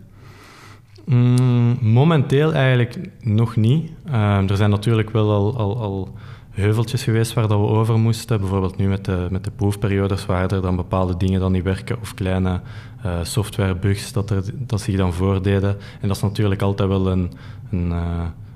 [1.05, 3.91] Mm, momenteel eigenlijk nog niet.
[4.07, 6.15] Uh, er zijn natuurlijk wel al, al, al,
[6.49, 8.39] heuveltjes geweest waar dat we over moesten.
[8.39, 11.97] Bijvoorbeeld nu met de, met de proefperiodes waar er dan bepaalde dingen dan niet werken
[12.01, 12.61] of kleine
[13.05, 15.77] uh, softwarebugs dat, er, dat zich dan voordeden.
[16.01, 17.31] En dat is natuurlijk altijd wel een,
[17.71, 17.91] een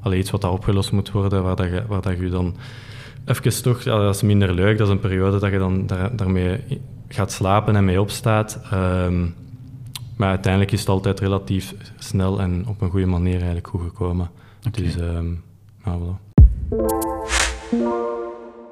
[0.05, 2.55] uh, iets wat daar opgelost moet worden, waar, dat je, waar dat je dan
[3.25, 4.77] even toch, ja, dat is minder leuk.
[4.77, 8.59] Dat is een periode dat je dan daar, daarmee gaat slapen en mee opstaat.
[8.73, 9.36] Um,
[10.15, 14.29] maar uiteindelijk is het altijd relatief snel en op een goede manier eigenlijk goed gekomen.
[14.67, 14.83] Okay.
[14.83, 15.43] Dus, um,
[15.83, 16.33] nou, voilà.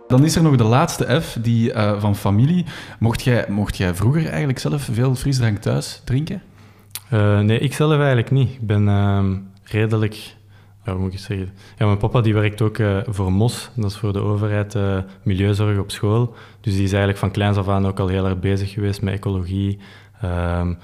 [0.08, 2.66] Dan is er nog de laatste F, die uh, van familie.
[3.00, 6.42] Mocht jij, mocht jij vroeger eigenlijk zelf veel frisdrank thuis drinken?
[7.14, 8.50] Uh, nee, ik zelf eigenlijk niet.
[8.50, 9.24] Ik ben uh,
[9.64, 10.36] redelijk
[10.86, 11.52] ja, moet ik zeggen?
[11.78, 14.98] Ja, mijn papa die werkt ook uh, voor MOS, dat is voor de overheid uh,
[15.24, 16.36] milieuzorg op school.
[16.62, 19.14] Dus die is eigenlijk van kleins af aan ook al heel erg bezig geweest met
[19.14, 19.80] ecologie.
[20.24, 20.78] Um,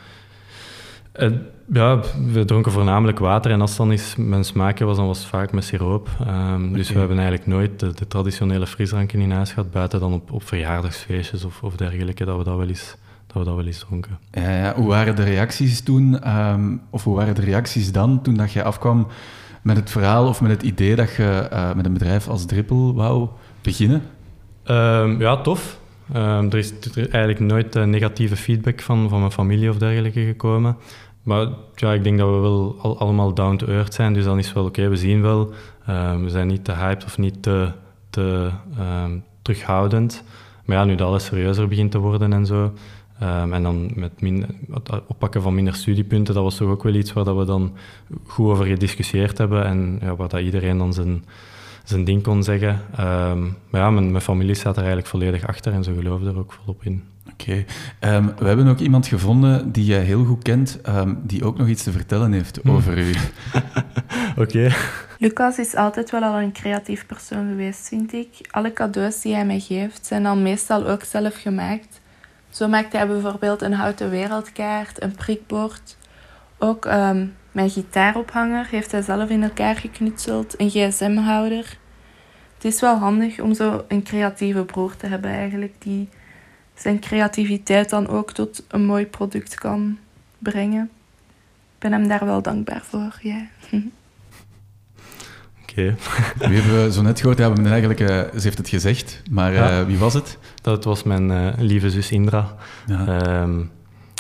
[1.73, 1.99] ja,
[2.31, 5.51] we dronken voornamelijk water en als dan eens mijn smaakje was, dan was het vaak
[5.51, 6.09] met siroop.
[6.27, 10.13] Um, Dus we hebben eigenlijk nooit de, de, traditionele frisdranken in huis gehad, buiten dan
[10.13, 12.95] op, op verjaardagsfeestjes of, of dergelijke, dat we dat wel eens
[13.27, 14.19] dat we dat wel eens dronken.
[14.31, 14.75] Ja, ja.
[14.75, 18.63] Hoe waren de reacties toen, um, of hoe waren de reacties dan, toen dat je
[18.63, 19.07] afkwam
[19.67, 22.93] met het verhaal of met het idee dat je uh, met een bedrijf als Drippel
[22.93, 23.27] wou
[23.61, 24.01] beginnen?
[24.65, 25.79] Um, ja, tof.
[26.15, 30.77] Um, er is eigenlijk nooit uh, negatieve feedback van, van mijn familie of dergelijke gekomen.
[31.23, 34.37] Maar ja, ik denk dat we wel al, allemaal down to earth zijn, dus dan
[34.37, 35.53] is wel oké, we zien wel.
[35.89, 37.71] Um, we zijn niet te hyped of niet te,
[38.09, 38.49] te
[39.41, 40.23] terughoudend.
[40.65, 42.73] Maar ja, nu dat alles serieuzer begint te worden en zo,
[43.23, 46.93] Um, en dan met min, het oppakken van minder studiepunten, dat was toch ook wel
[46.93, 47.73] iets waar dat we dan
[48.25, 51.25] goed over gediscussieerd hebben en ja, waar dat iedereen dan zijn,
[51.83, 52.81] zijn ding kon zeggen.
[52.99, 56.39] Um, maar ja, mijn, mijn, familie staat er eigenlijk volledig achter en ze geloofden er
[56.39, 57.03] ook volop in.
[57.31, 57.65] Oké.
[57.99, 58.15] Okay.
[58.15, 60.79] Um, we hebben ook iemand gevonden die jij heel goed kent,
[61.23, 62.75] die ook nog iets te vertellen heeft hmm.
[62.75, 63.13] over u.
[64.43, 64.71] Oké.
[65.19, 68.29] Lucas is altijd wel al een creatief persoon geweest, vind ik.
[68.51, 72.01] Alle cadeaus die hij mij geeft, zijn dan meestal ook zelf gemaakt.
[72.57, 75.97] Zo maakte hij bijvoorbeeld een houten wereldkaart, een prikbord.
[76.57, 81.77] Ook um, mijn gitaarophanger heeft hij zelf in elkaar geknutseld, een gsm-houder.
[82.55, 86.09] Het is wel handig om zo een creatieve broer te hebben eigenlijk, die
[86.75, 89.97] zijn creativiteit dan ook tot een mooi product kan
[90.37, 90.89] brengen.
[91.73, 93.45] Ik ben hem daar wel dankbaar voor, ja.
[95.77, 95.95] Oké.
[96.37, 97.37] Wie hebben we zo net gehoord?
[97.37, 100.37] Ja, we hebben eigenlijk, uh, ze heeft het gezegd, maar uh, wie was het?
[100.61, 102.55] Dat was mijn uh, lieve zus Indra.
[102.87, 103.41] Ja.
[103.41, 103.71] Um,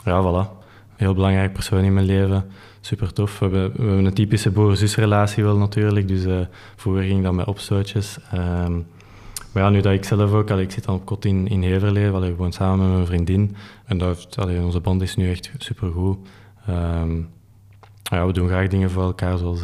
[0.03, 0.65] ja, voilà.
[0.95, 2.45] Heel belangrijk persoon in mijn leven.
[2.81, 3.39] Super tof.
[3.39, 6.07] We hebben, we hebben een typische broer-zusrelatie wel natuurlijk.
[6.07, 8.17] Dus vroeger ging dat met opstootjes.
[8.33, 8.85] Um,
[9.51, 11.63] maar ja, nu dat ik zelf ook, allee, ik zit dan op kot in, in
[11.63, 13.55] Heverlee, allee, ik woon samen met mijn vriendin.
[13.85, 16.17] En dat heeft, allee, onze band is nu echt supergoed.
[16.69, 17.29] Um,
[18.03, 19.63] ja, we doen graag dingen voor elkaar, zoals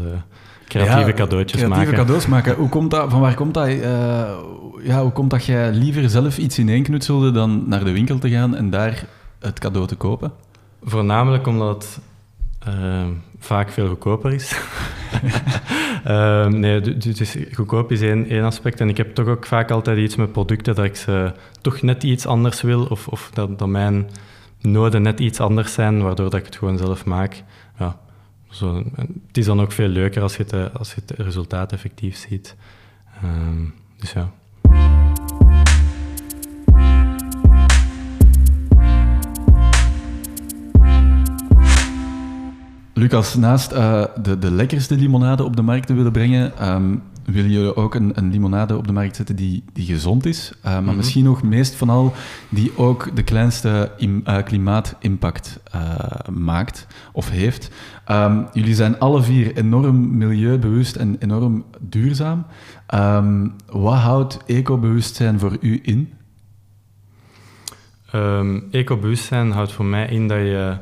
[0.73, 2.05] Creatieve ja, cadeautjes creatieve maken.
[2.05, 2.55] cadeaus maken.
[2.55, 3.67] Hoe komt dat, van waar komt dat?
[3.67, 3.81] Uh,
[4.83, 8.55] ja, hoe komt dat jij liever zelf iets ineenknutselde dan naar de winkel te gaan
[8.55, 9.05] en daar
[9.39, 10.31] het cadeau te kopen?
[10.83, 11.99] Voornamelijk omdat
[12.65, 14.51] Ehm, vaak veel goedkoper is.
[16.03, 18.79] Ehm, nee, dus goedkoop is één, één aspect.
[18.79, 21.31] En ik heb toch ook vaak altijd iets met producten dat ik ze
[21.61, 22.85] toch net iets anders wil.
[22.85, 24.09] Of, of dat, dat mijn
[24.61, 27.43] noden net iets anders zijn, waardoor dat ik het gewoon zelf maak.
[27.79, 27.99] Ja,
[28.53, 28.83] zo,
[29.27, 32.55] het is dan ook veel leuker als je het, als je het resultaat effectief ziet.
[33.21, 33.65] Ehm,
[33.99, 34.31] dus ja.
[42.93, 47.51] Lucas, naast uh, de, de lekkerste limonade op de markt te willen brengen, um, willen
[47.51, 50.81] jullie ook een, een, limonade op de markt zetten die, die gezond is, uh, maar
[50.81, 50.95] mhm.
[50.95, 52.13] misschien nog meest van al
[52.49, 55.59] die ook de kleinste uh, klimaatimpact
[56.31, 57.71] maakt of heeft.
[58.11, 62.45] Um, jullie zijn alle vier enorm milieubewust en enorm duurzaam.
[62.93, 66.13] Um, wat houdt ecobewustzijn voor u in?
[68.71, 70.77] ecobewustzijn houdt voor mij in dat je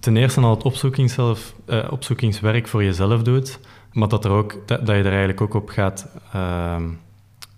[0.00, 1.54] ten eerste al het opzoekings zelf,
[1.90, 3.60] opzoekingswerk voor jezelf doet,
[3.92, 6.76] maar dat, er ook, dat, je er eigenlijk ook op gaat, uh,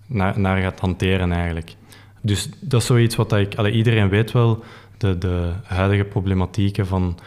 [0.06, 1.74] naar, gaat hanteren eigenlijk.
[2.20, 3.60] Dus dat is zoiets wat ik...
[3.60, 4.64] Iedereen weet wel
[4.98, 7.18] de, de huidige problematieken van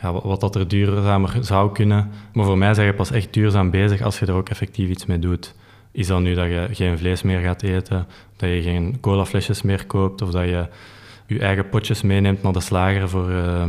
[0.00, 2.10] ja, wat dat er duurzamer zou kunnen.
[2.32, 5.06] Maar voor mij zeg je pas echt duurzaam bezig als je er ook effectief iets
[5.06, 5.54] mee doet.
[5.92, 9.86] Is dat nu dat je geen vlees meer gaat eten, dat je geen colaflesjes meer
[9.86, 10.68] koopt of dat je
[11.26, 13.64] je eigen potjes meeneemt naar de slager voor, uh,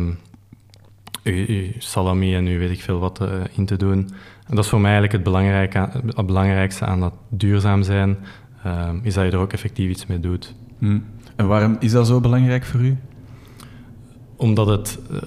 [1.23, 4.09] uw, salami en nu weet ik veel wat uh, in te doen.
[4.45, 8.17] En dat is voor mij eigenlijk het, het belangrijkste aan dat duurzaam zijn,
[8.65, 10.55] uh, is dat je er ook effectief iets mee doet.
[10.77, 11.03] Hmm.
[11.35, 12.97] En waarom is dat zo belangrijk voor u?
[14.35, 15.19] Omdat het uh,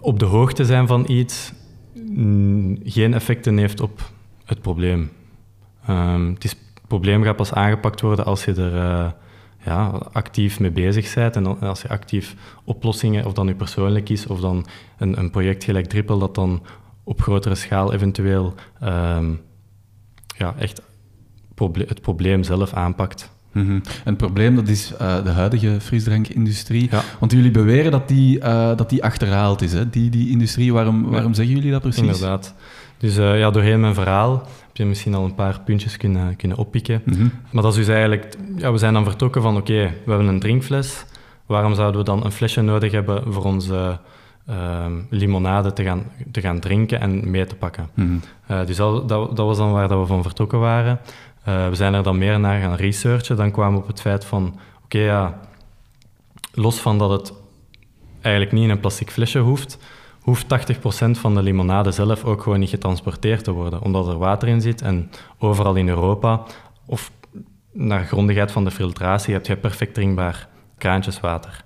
[0.00, 1.52] op de hoogte zijn van iets
[1.94, 4.10] mm, geen effecten heeft op
[4.44, 5.10] het probleem.
[5.90, 9.14] Um, het, is, het probleem gaat pas aangepakt worden als je er
[9.64, 12.34] ja, actief mee bezig bent en als je actief
[12.64, 14.66] oplossingen, of dan je persoonlijk is, of dan
[14.98, 16.62] een, een project gelijk Triple, dat dan
[17.04, 19.40] op grotere schaal eventueel um,
[20.36, 20.82] ja, echt
[21.72, 23.30] het probleem zelf aanpakt.
[23.52, 23.80] Mm -hmm.
[23.84, 26.88] En het probleem dat is uh, de huidige frisdrankindustrie.
[26.90, 27.02] Ja.
[27.20, 29.90] Want jullie beweren dat die, uh, dat die achterhaald is, hè?
[29.90, 30.72] Die, die industrie.
[30.72, 32.02] Waarom, waarom zeggen jullie dat precies?
[32.02, 32.54] Inderdaad.
[32.98, 34.32] Dus uh, ja, doorheen mijn verhaal
[34.66, 37.02] heb je misschien al een paar puntjes kunnen, kunnen oppikken.
[37.04, 37.28] Mhm.
[37.50, 38.36] Maar dat is dus eigenlijk...
[38.56, 41.04] Ja, we zijn dan vertrokken van, oké, we hebben een drinkfles.
[41.46, 43.98] Waarom zouden we dan een flesje nodig hebben voor onze
[44.52, 47.88] uh, limonade te gaan, te gaan drinken en mee te pakken?
[47.94, 48.20] Mm
[48.66, 51.00] dus dat, dat, dat, was dan waar dat we van vertrokken waren.
[51.48, 53.36] Uh, we zijn er dan meer naar gaan researchen.
[53.36, 55.38] Dan kwamen we op het feit van, oké, ja,
[56.54, 57.32] los van dat het
[58.20, 59.78] eigenlijk niet in een plastic flesje hoeft
[60.22, 64.48] hoeft 80% van de limonade zelf ook gewoon niet getransporteerd te worden, omdat er water
[64.48, 66.42] in zit en overal in Europa,
[66.86, 67.10] of
[67.72, 71.64] naar grondigheid van de filtratie, heb je perfect drinkbaar kraantjeswater.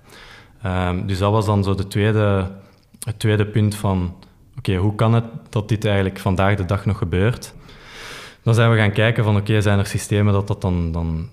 [0.65, 2.51] Um, dus dat was dan zo de tweede,
[3.07, 4.15] het tweede punt van,
[4.57, 7.53] oké, hoe kan het dat dit eigenlijk vandaag de dag nog gebeurt?
[8.43, 11.29] Dan zijn we gaan kijken van, oké, zijn er systemen dat dat dan, dan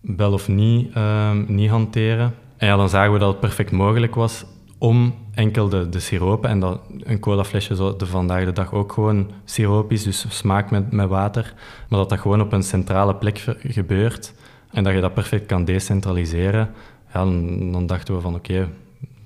[0.00, 2.34] wel of niet, um, niet hanteren?
[2.56, 4.44] En ja, dan zagen we dat het perfect mogelijk was
[4.78, 8.92] om enkel de, de siropen en dat een colaflesje zo de vandaag de dag ook
[8.92, 11.54] gewoon siroop is, dus smaak met, met water,
[11.88, 14.34] maar dat dat gewoon op een centrale plek gebeurt
[14.70, 16.70] en dat je dat perfect kan decentraliseren,
[17.12, 17.24] ja,
[17.72, 18.68] dan dachten we van oké,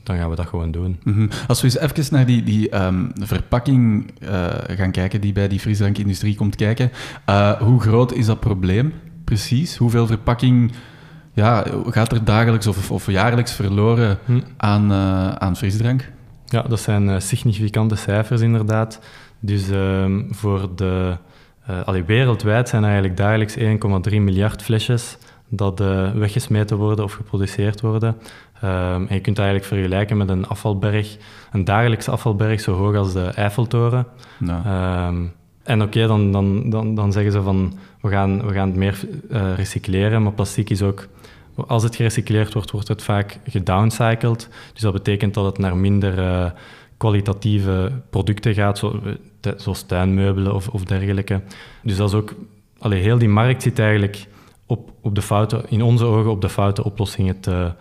[0.03, 0.99] dan gaan we dat gewoon doen.
[1.05, 1.27] Mhm.
[1.47, 5.61] Als we eens even naar die, die um, verpakking uh, gaan kijken die bij die
[5.61, 6.91] frisdrankindustrie komt kijken,
[7.29, 8.93] uh, hoe groot is dat probleem
[9.25, 9.77] precies?
[9.77, 10.73] Hoeveel verpakking
[11.33, 14.41] ja, gaat er dagelijks of, of jaarlijks verloren hm.
[14.57, 16.11] aan, uh, aan frisdrank?
[16.47, 19.01] Ja, dat zijn significante cijfers inderdaad.
[19.41, 21.17] Dus uh, voor de,
[21.85, 23.65] allee, wereldwijd zijn eigenlijk dagelijks 1,3
[24.11, 25.19] miljard flesjes
[25.55, 25.79] dat
[26.15, 28.17] weggesmeten worden of geproduceerd worden.
[28.65, 31.17] Um, en je kunt dat eigenlijk vergelijken met een afvalberg,
[31.53, 34.07] een dagelijkse afvalberg zo hoog als de Eiffeltoren.
[34.41, 38.69] Um, en oké, okay, dan, dan, dan, dan zeggen ze van we gaan, we gaan
[38.69, 39.01] het meer
[39.57, 41.09] recycleren, maar plastic is ook
[41.67, 44.49] als het gerecycleerd wordt, wordt het vaak gedowncycled.
[44.73, 46.51] Dus dat betekent dat het naar minder uh,
[46.97, 49.01] kwalitatieve producten gaat, zo,
[49.57, 51.41] zoals tuinmeubelen of, of, dergelijke.
[51.83, 52.35] Dus dat is ook...
[52.79, 54.27] Allee, heel die markt zit eigenlijk
[54.67, 57.73] op, op de foute, in onze ogen op de foute oplossingen te,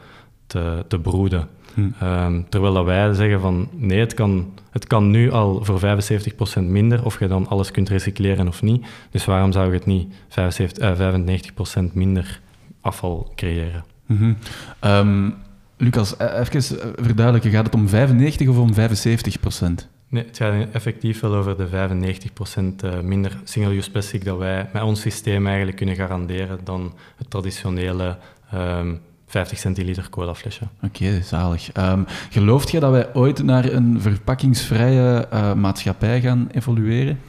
[0.47, 1.47] te, te broeden.
[1.73, 1.81] Hm.
[2.03, 6.63] Um, terwijl dat wij zeggen van nee, het kan, het kan nu al voor 75%
[6.63, 8.85] minder, of je dan alles kunt recycleren of niet.
[9.11, 12.41] Dus waarom zou je het niet 75, uh, 95% minder
[12.81, 13.83] afval creëren.
[14.05, 15.33] Mm -hmm.
[15.81, 19.87] Lucas, e-, even eh, verduidelijken, gaat het om 95 of om 75 procent?
[20.11, 24.69] Nee, het gaat effectief wel over de 95 procent eh, minder single-use plastic dat wij
[24.73, 28.17] met ons systeem eigenlijk kunnen garanderen dan het traditionele
[28.53, 30.63] um, 50 centiliter colaflesje.
[30.83, 31.77] Oké, zalig.
[31.77, 37.19] Um, gelooft je dat wij ooit naar een verpakkingsvrije uh, maatschappij gaan evolueren?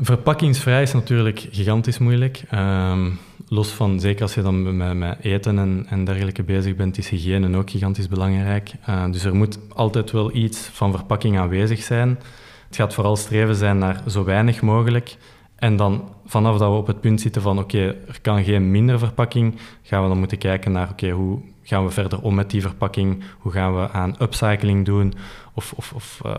[0.00, 2.42] Verpakkingsvrij is natuurlijk gigantisch moeilijk.
[2.54, 6.98] Um, los van, zeker als je dan met, met eten en, en, dergelijke bezig bent,
[6.98, 8.72] is hygiëne ook gigantisch belangrijk.
[8.88, 12.08] Uh, dus er moet altijd wel iets van verpakking aanwezig zijn.
[12.66, 15.16] Het gaat vooral streven zijn naar zo weinig mogelijk.
[15.56, 18.98] En dan vanaf dat we op het punt zitten van oké, er kan geen minder
[18.98, 22.60] verpakking, gaan we dan moeten kijken naar oké, hoe gaan we verder om met die
[22.60, 23.22] verpakking?
[23.38, 25.14] Hoe gaan we aan upcycling doen?
[25.58, 26.34] Of, of, of uh,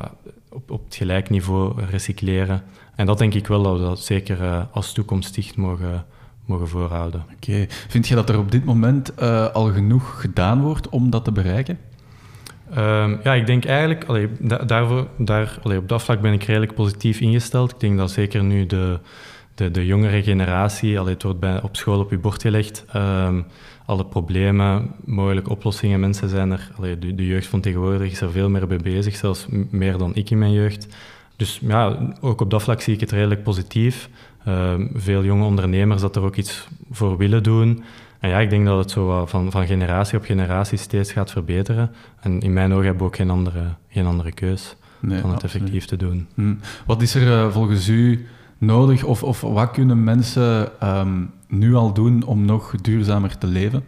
[0.49, 2.63] op, op het gelijk niveau recycleren?
[2.95, 6.05] En dat denk ik wel dat we dat zeker uh, als toekomstdicht mogen,
[6.45, 7.25] mogen voorhouden.
[7.35, 7.65] Oké.
[7.67, 11.31] Vind je dat er op dit moment uh, al genoeg gedaan wordt om dat te
[11.31, 11.77] bereiken?
[12.77, 16.43] Um, ja, ik denk eigenlijk, allee, da daarvoor, daar, allee, op dat vlak ben ik
[16.43, 17.71] redelijk positief ingesteld.
[17.71, 18.99] Ik denk dat zeker nu de,
[19.55, 23.45] de, de jongere generatie, allee, het wordt bij, op school op je bord gelegd, um,
[23.89, 28.31] alle problemen, mogelijke oplossingen, mensen zijn er, allee, de, de, jeugd van tegenwoordig is er
[28.31, 30.87] veel meer mee bezig, zelfs meer dan ik in mijn jeugd.
[31.35, 34.09] Dus ja, ook op dat vlak zie ik het redelijk positief.
[34.47, 37.83] Um, veel jonge ondernemers dat er ook iets voor willen doen.
[38.19, 41.91] En ja, ik denk dat het zo van, van generatie op generatie steeds gaat verbeteren.
[42.19, 45.43] En in mijn ogen hebben we ook geen andere, geen andere keus nee, dan het
[45.43, 46.27] effectief te doen.
[46.33, 46.53] Hm.
[46.85, 51.93] Wat is er uh, volgens u nodig of, of wat kunnen mensen um, nu al
[51.93, 53.83] doen om nog duurzamer te leven?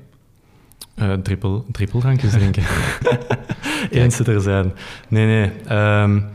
[0.96, 2.64] Uh, trippel, trippeldrankjes drinken.
[3.90, 4.74] Eens er zijn.
[5.08, 5.78] Nee, nee.
[6.02, 6.26] Um,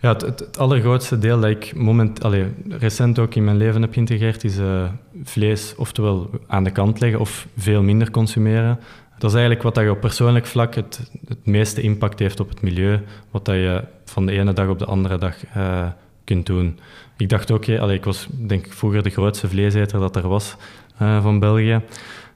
[0.00, 3.92] ja, het, het, allergrootste deel dat ik moment, allez, recent ook in mijn leven heb
[3.92, 4.88] geïntegreerd, is uh,
[5.24, 8.78] vlees oftewel aan de kant leggen of veel minder consumeren.
[9.18, 12.48] Dat is eigenlijk wat dat je op persoonlijk vlak het, het meeste impact heeft op
[12.48, 13.00] het milieu,
[13.30, 15.86] wat dat je van de ene dag op de andere dag uh,
[16.24, 16.78] kunt doen.
[17.16, 20.56] Ik dacht ook, ja, ik was denk ik vroeger de grootste vleeseter dat er was
[21.02, 21.80] uh, van België.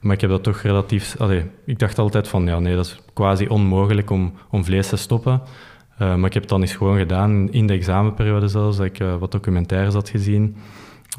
[0.01, 1.15] Maar ik heb dat toch relatief...
[1.19, 4.95] Allee, ik dacht altijd van, ja nee, dat is quasi onmogelijk om, om vlees te
[4.95, 5.41] stoppen.
[6.01, 8.99] Uh, maar ik heb het dan eens gewoon gedaan, in de examenperiode zelfs, dat ik
[8.99, 10.55] uh, wat documentaires had gezien.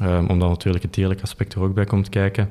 [0.01, 2.49] Um, omdat natuurlijk het dierlijke aspect er ook bij komt kijken.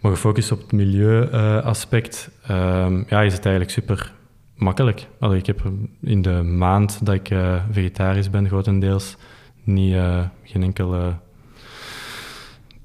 [0.00, 4.12] Maar gefocust op het milieuaspect, um, ja, is het eigenlijk super
[4.56, 5.06] makkelijk.
[5.18, 5.62] Allee, ik heb
[6.00, 7.34] in de maand dat ik
[7.70, 9.16] vegetarisch ben, grotendeels,
[9.64, 9.96] niet,
[10.44, 11.14] geen enkel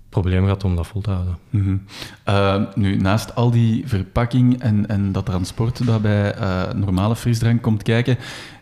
[0.09, 1.37] probleem gehad om dat vol te houden.
[1.49, 1.81] Mm -hmm.
[2.27, 7.61] uh, nu, naast al die verpakking en, en dat transport dat bij uh, normale frisdrank
[7.61, 8.17] komt kijken,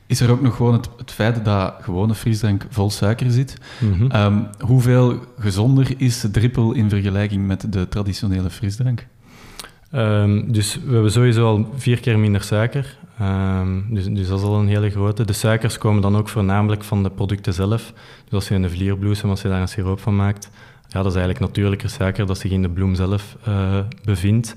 [0.07, 3.57] is er ook nog gewoon het, het feit dat gewone frisdrank vol suiker zit.
[3.79, 4.11] Mm -hmm.
[4.15, 9.07] um, hoeveel gezonder is drippel in vergelijking met de traditionele frisdrank?
[9.93, 12.97] Um, dus we hebben sowieso al vier keer minder suiker.
[13.21, 15.25] Um, dus, dus dat is al een hele grote.
[15.25, 17.93] De suikers komen dan ook voornamelijk van de producten zelf.
[18.23, 20.49] Dus als je een vlierbloesem, als je daar een siroop van maakt,
[20.87, 24.55] ja, dat is eigenlijk natuurlijke suiker dat zich in de bloem zelf uh, bevindt.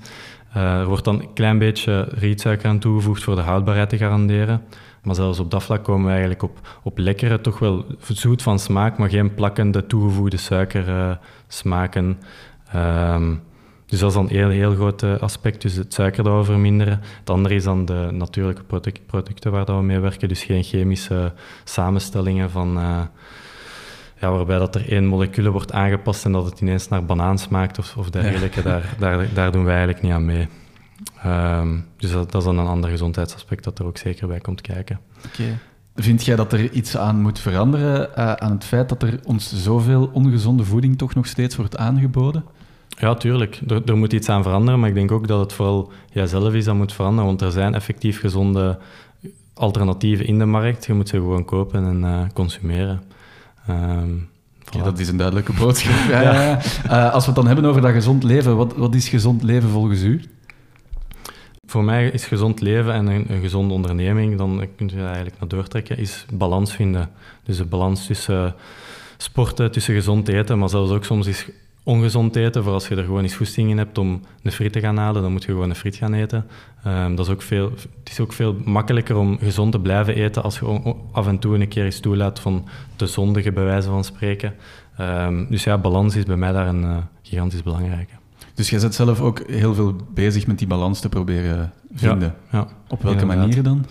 [0.57, 4.63] Uh, er wordt dan een klein beetje rietsuiker aan toegevoegd voor de houdbaarheid te garanderen.
[5.03, 8.59] Maar zelfs op dat vlak komen we eigenlijk op, op lekkere, toch wel zoet van
[8.59, 11.11] smaak, maar geen plakkende toegevoegde suiker uh,
[11.49, 12.19] smaken.
[12.77, 13.41] Um,
[13.89, 17.01] dus dat is dan een heel, heel groot aspect, dus het suiker dat we verminderen.
[17.19, 18.63] Het andere is dan de natuurlijke
[19.07, 21.33] producten waar dat we mee werken, dus geen chemische
[21.65, 22.79] samenstellingen van...
[22.79, 23.01] Uh,
[24.21, 27.79] ja, waarbij dat er één molecuul wordt aangepast en dat het ineens naar banaan smaakt
[27.79, 28.63] of, of dergelijke.
[28.63, 30.49] Daar, daar, daar doen wij eigenlijk niet aan mee.
[31.27, 34.61] Um, dus dat, dat, is dan een ander gezondheidsaspect dat er ook zeker bij komt
[34.61, 35.01] kijken.
[35.27, 35.59] Okay.
[35.95, 39.63] Vind jij dat er iets aan moet veranderen uh, aan het feit dat er ons
[39.63, 42.45] zoveel ongezonde voeding toch nog steeds wordt aangeboden?
[42.99, 43.61] Ja, tuurlijk.
[43.69, 46.65] Er, er, moet iets aan veranderen, maar ik denk ook dat het vooral jijzelf is
[46.65, 48.79] dat moet veranderen, want er zijn effectief gezonde
[49.55, 50.87] alternatieven in de markt.
[50.87, 53.03] Je moet ze gewoon kopen en uh, consumeren.
[53.71, 54.29] Um,
[54.65, 54.77] voilà.
[54.77, 56.11] ja, dat is een duidelijke boodschap.
[56.11, 56.61] ja, ja.
[56.87, 59.69] Uh, als we het dan hebben over dat gezond leven, wat, wat is gezond leven
[59.69, 60.23] volgens u?
[61.67, 65.49] Voor mij is gezond leven en een, een gezonde onderneming, dan kun je eigenlijk naar
[65.49, 67.11] doortrekken, is balans vinden.
[67.43, 68.55] Dus de balans tussen
[69.17, 71.47] sporten, tussen gezond eten, maar zelfs ook soms is
[71.89, 72.65] ongezond eten.
[72.65, 75.23] Voor als je er gewoon eens goesting in hebt om een friet te gaan halen,
[75.23, 76.47] dan moet je gewoon een friet gaan eten.
[76.87, 80.43] Um, dat is ook veel, het is ook veel makkelijker om gezond te blijven eten
[80.43, 84.05] als je af en toe een keer eens toelaat van de zondige, bij wijze van
[84.05, 84.55] spreken.
[85.01, 88.13] Um, dus ja, balans is bij mij daar een uh, gigantisch belangrijke.
[88.55, 92.35] Dus jij bent zelf ook heel veel bezig met die balans te proberen vinden.
[92.51, 93.47] Ja, ja Op welke inderdaad.
[93.47, 93.87] manieren dan?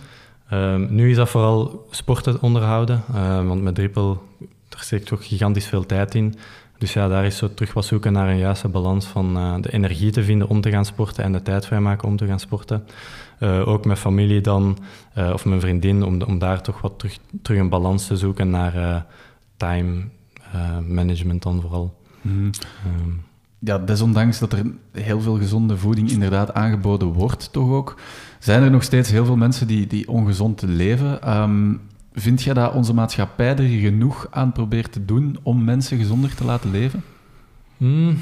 [0.53, 4.23] Um, nu is dat vooral sporten onderhouden, uh, want met drippel
[4.69, 6.35] daar steekt toch gigantisch veel tijd in.
[6.77, 9.73] Dus ja, daar is zo terug wat zoeken naar een juiste balans van uh, de
[9.73, 12.85] energie te vinden om te gaan sporten en de tijd vrijmaken om te gaan sporten.
[13.39, 14.77] Uh, ook met familie dan,
[15.17, 18.49] uh, of mijn vriendin, om, om daar toch wat terug, terug een balans te zoeken
[18.49, 19.05] naar
[19.57, 20.03] time
[20.87, 21.95] management dan vooral.
[22.21, 22.49] Mm.
[23.01, 23.25] Um,
[23.59, 27.99] ja, desondanks dat er heel veel gezonde voeding inderdaad aangeboden wordt, toch ook,
[28.39, 31.21] zijn er nog steeds heel veel mensen die, die ongezond leven.
[31.21, 31.73] Ehm,
[32.19, 36.45] vind jij dat onze maatschappij er genoeg aan probeert te doen om mensen gezonder te
[36.45, 37.03] laten leven?
[37.77, 38.17] Hmm,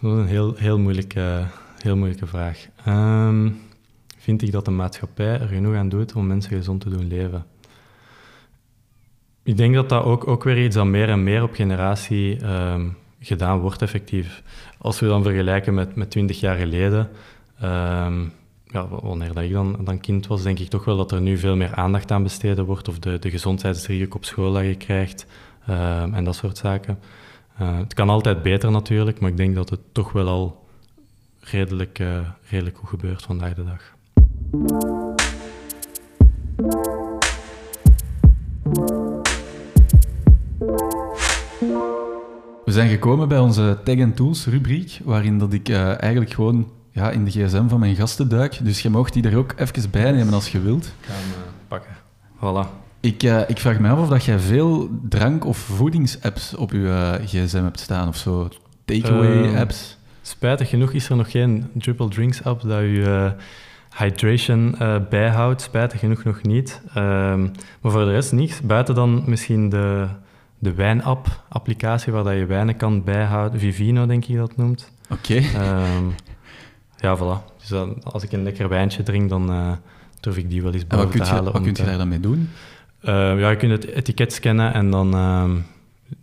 [0.00, 1.44] dat is een heel, heel, moeilijke,
[1.78, 2.66] heel moeilijke vraag.
[2.88, 3.58] Um,
[4.18, 7.46] vind ik dat de maatschappij er genoeg aan doet om mensen gezond te doen leven?
[9.42, 12.96] Ik denk dat dat ook, ook weer iets dat meer en meer op generatie um,
[13.20, 14.42] gedaan wordt, effectief.
[14.78, 17.08] Als we dan vergelijken met, met 20 jaar geleden,
[17.62, 18.32] um,
[18.72, 21.38] ja, wanneer dat ik dan, dan kind was, denk ik toch wel dat er nu
[21.38, 25.26] veel meer aandacht aan besteden wordt, of de, de op school dat je krijgt,
[25.68, 26.98] um, en dat soort zaken.
[27.60, 30.66] Uh, het kan altijd beter natuurlijk, maar ik denk dat het toch wel al
[31.40, 32.18] redelijk, uh,
[32.48, 33.94] redelijk goed gebeurt vandaag de dag.
[42.64, 47.10] We zijn gekomen bij onze Tag Tools rubriek, waarin dat ik uh, eigenlijk gewoon ja,
[47.10, 48.58] in de gsm van mijn gasten duik.
[48.62, 50.84] Dus je mag die er ook even bij nemen als je wilt.
[50.84, 51.36] Ik ga hem uh,
[51.68, 51.90] pakken.
[52.36, 52.68] Voilà.
[53.00, 57.20] Ik, uh, ik vraag me af of dat jij veel drank- of voedingsapps op je
[57.24, 58.48] gsm hebt staan of zo.
[58.84, 59.98] Takeaway-apps.
[60.22, 63.32] spijtig genoeg is er nog geen Triple Drinks app dat je
[63.96, 64.76] hydration
[65.10, 65.62] bijhoudt.
[65.62, 66.80] Spijtig genoeg nog niet.
[66.96, 68.60] Um, maar voor de rest niets.
[68.60, 70.08] Buiten dan misschien de
[70.60, 73.60] de wijnapp-applicatie waar dat je wijnen kan bijhouden.
[73.60, 74.92] Vivino, denk ik dat noemt.
[75.10, 75.42] Oké.
[75.44, 75.96] Okay.
[75.96, 76.14] Um,
[77.00, 77.56] ja, voilà.
[77.58, 79.72] Dus dan, als ik een lekker wijntje drink, dan uh,
[80.20, 81.52] durf ik die wel eens boven te halen.
[81.52, 82.50] Wat kun je daar dan mee doen?
[83.02, 85.66] Uh, ja, je kunt het etiket scannen en dan um,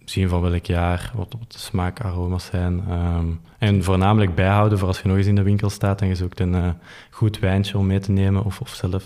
[0.06, 2.84] zien van welk jaar, wat, wat de smaakaroma's zijn.
[2.92, 6.16] Um, en voornamelijk bijhouden voor als je nog eens in de winkel staat en je
[6.16, 6.70] zoekt een uh,
[7.10, 9.04] goed wijntje om mee te nemen of, of zelf,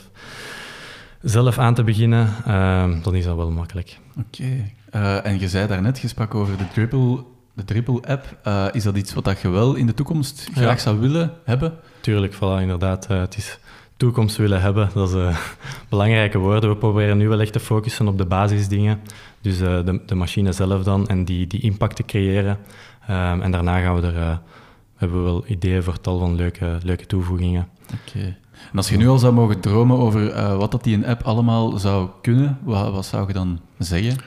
[1.22, 2.30] zelf aan te beginnen.
[3.04, 3.98] dan is dat wel makkelijk.
[4.18, 4.44] Oké.
[4.88, 5.18] Okay.
[5.18, 7.24] En je zei daarnet, je sprak over de Dribble,
[7.66, 8.38] de Dribble app.
[8.48, 11.74] Uh, is dat iets wat dat je wel in de toekomst graag zou willen hebben?
[12.00, 13.08] Tuurlijk, voilà, inderdaad.
[13.12, 13.60] Uh, het is
[13.98, 15.36] toekomst willen hebben, dat is
[15.90, 16.70] belangrijke woorden.
[16.70, 19.00] We proberen nu wel echt te focussen op de basisdingen.
[19.42, 22.58] Dus de, de, machine zelf dan en die, die impact te creëren.
[23.10, 24.42] Um, en daarna gaan we er,
[24.96, 27.68] hebben we wel ideeën voor tal van leuke, leuke toevoegingen.
[27.84, 28.18] Oké.
[28.18, 28.38] Okay.
[28.72, 31.78] En als je nu al zou mogen dromen over wat dat die een app allemaal
[31.78, 34.18] zou kunnen, wat, wat zou je dan zeggen?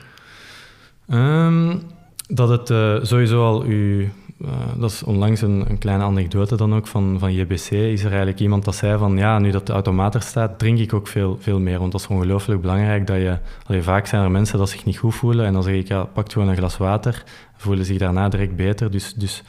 [1.07, 1.81] Um,
[2.27, 4.11] dat het uh, sowieso al u.
[4.41, 7.71] Uh, dat is onlangs een, een, kleine anekdote dan ook van, van JBC.
[7.71, 10.79] Is er eigenlijk iemand dat zei van ja, nu dat de automaat er staat, drink
[10.79, 11.79] ik ook veel, veel meer.
[11.79, 13.37] Want dat is ongelooflijk belangrijk dat je.
[13.67, 15.45] Allee, vaak zijn er mensen dat zich niet goed voelen.
[15.45, 17.23] En dan zeg ik ja, pak gewoon een glas water.
[17.57, 18.91] Voelen zich daarna direct beter.
[18.91, 19.43] Dus, dus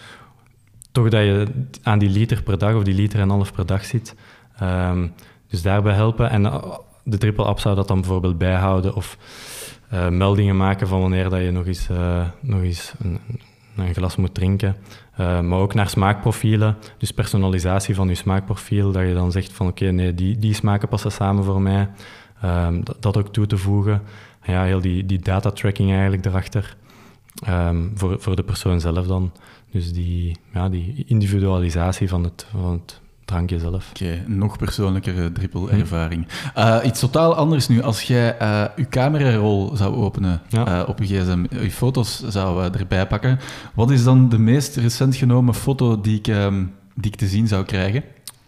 [0.92, 1.46] toch dat je
[1.82, 4.14] aan die liter per dag of die liter en half per dag zit.
[4.62, 5.12] Um,
[5.48, 6.30] dus daarbij helpen.
[6.30, 6.64] En uh,
[7.04, 8.94] de triple app zou dat dan bijvoorbeeld bijhouden.
[8.94, 9.16] Of
[9.92, 13.18] uh, meldingen maken van wanneer dat je nog eens, uh, nog eens een,
[13.76, 14.76] een, glas moet drinken.
[15.20, 19.66] Uh, maar ook naar smaakprofielen, dus personalisatie van je smaakprofiel, dat je dan zegt van
[19.66, 21.88] oké, nee, die, die smaken passen samen voor mij.
[22.82, 24.02] Dat, dat, ook toe te voegen.
[24.42, 26.76] Ja, heel die, die data tracking eigenlijk erachter.
[27.48, 29.32] Um, voor, voor de persoon zelf dan.
[29.70, 33.90] Dus die, ja, die individualisatie van het, van het drankje zelf.
[33.90, 36.26] Oké, okay, nog persoonlijkere drippelervaring.
[36.56, 37.82] Uh, iets totaal anders nu.
[37.82, 40.80] Als jij uh, je camerarol zou openen ja.
[40.82, 43.38] uh, op je gsm, je foto's zou erbij pakken,
[43.74, 47.48] wat is dan de meest recent genomen foto die ik, um, die ik te zien
[47.48, 48.02] zou krijgen?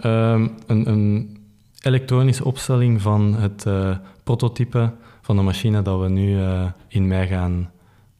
[0.04, 1.36] Um, een, een,
[1.82, 3.66] elektronische opstelling van het
[4.24, 6.38] prototype van de machine dat we nu
[6.88, 7.70] in mei gaan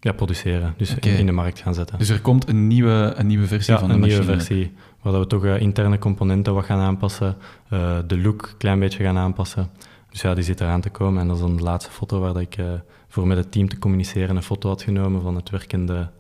[0.01, 1.13] ja, produceren, dus okay.
[1.13, 1.99] in, in, de markt gaan zetten.
[1.99, 4.19] Dus er komt een nieuwe, een nieuwe versie ja, van de een machine?
[4.19, 4.73] nieuwe versie,
[5.11, 7.37] waar we toch uh, interne componenten wat gaan aanpassen,
[7.73, 9.71] uh, de look een klein beetje gaan aanpassen.
[10.11, 11.21] Dus ja, die zit eraan te komen.
[11.21, 12.67] En dat is dan de laatste foto waar ik uh,
[13.09, 16.11] voor met het team te communiceren een foto had genomen van het werkende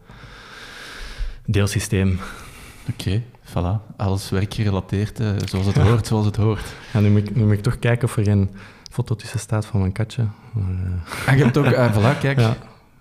[1.46, 2.20] deelsysteem.
[2.90, 3.96] Oké, okay, voilà.
[3.96, 6.74] Alles werkgerelateerd, zoals het hoort, zoals het hoort.
[6.92, 8.50] Ja, nu, moet ik, nu moet ik toch kijken of er geen
[8.90, 10.24] foto tussen staat van mijn katje.
[10.52, 12.38] Maar, ah, je hebt ook, voilà, kijk.
[12.46, 12.56] Ja.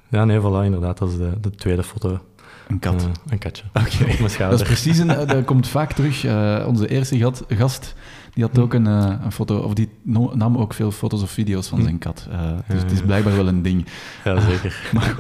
[0.10, 0.98] Ja, nee, voilà, inderdaad.
[0.98, 2.20] Dat is de, de tweede foto.
[2.68, 3.02] Een kat?
[3.02, 3.64] Uh, een katje.
[3.74, 4.12] Oké.
[4.12, 4.58] Op mijn schouder.
[4.58, 5.08] Dat is precies een...
[5.08, 6.26] dat komt vaak terug.
[6.26, 7.96] Uh, onze eerste gast,
[8.34, 9.58] die had ook een, uh, een foto...
[9.58, 12.28] Of die no, nam ook veel foto's of video's van zijn kat.
[12.68, 13.86] dus het is blijkbaar wel een ding.
[14.24, 14.82] Ja, zeker.
[14.94, 15.16] maar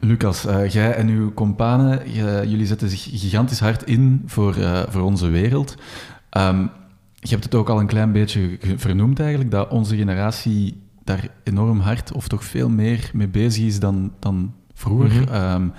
[0.00, 2.12] Lucas, uh, jij en uw companen,
[2.48, 5.74] jullie zetten zich gigantisch hard in voor, uh, voor onze wereld.
[6.30, 6.70] Um,
[7.28, 11.80] je hebt het ook al een klein beetje vernoemd eigenlijk, dat onze generatie daar enorm
[11.80, 15.20] hard of toch veel meer mee bezig is dan, dan vroeger.
[15.20, 15.62] Mm -hmm.
[15.62, 15.72] um,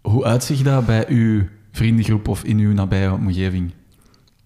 [0.00, 3.72] hoe uitzicht dat bij uw vriendengroep of in uw nabije omgeving?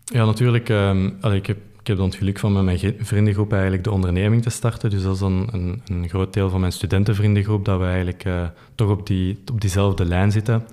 [0.04, 0.68] Ja, natuurlijk.
[0.68, 1.58] Um, allee, ik heb
[1.88, 4.90] ik heb dan het geluk van met mijn vriendengroep eigenlijk de onderneming te starten.
[4.90, 8.46] Dus dat is dan een, een groot deel van mijn studentenvriendengroep, dat we eigenlijk uh,
[8.74, 10.66] toch op, die, op diezelfde lijn zitten.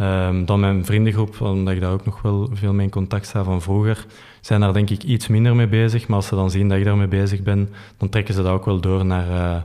[0.00, 3.44] Um, dan mijn vriendengroep, omdat ik daar ook nog wel veel mee in contact sta
[3.44, 4.06] van vroeger,
[4.40, 6.08] zijn daar denk ik iets minder mee bezig.
[6.08, 8.64] Maar als ze dan zien dat ik daarmee bezig ben, dan trekken ze dat ook
[8.64, 9.62] wel door naar, uh,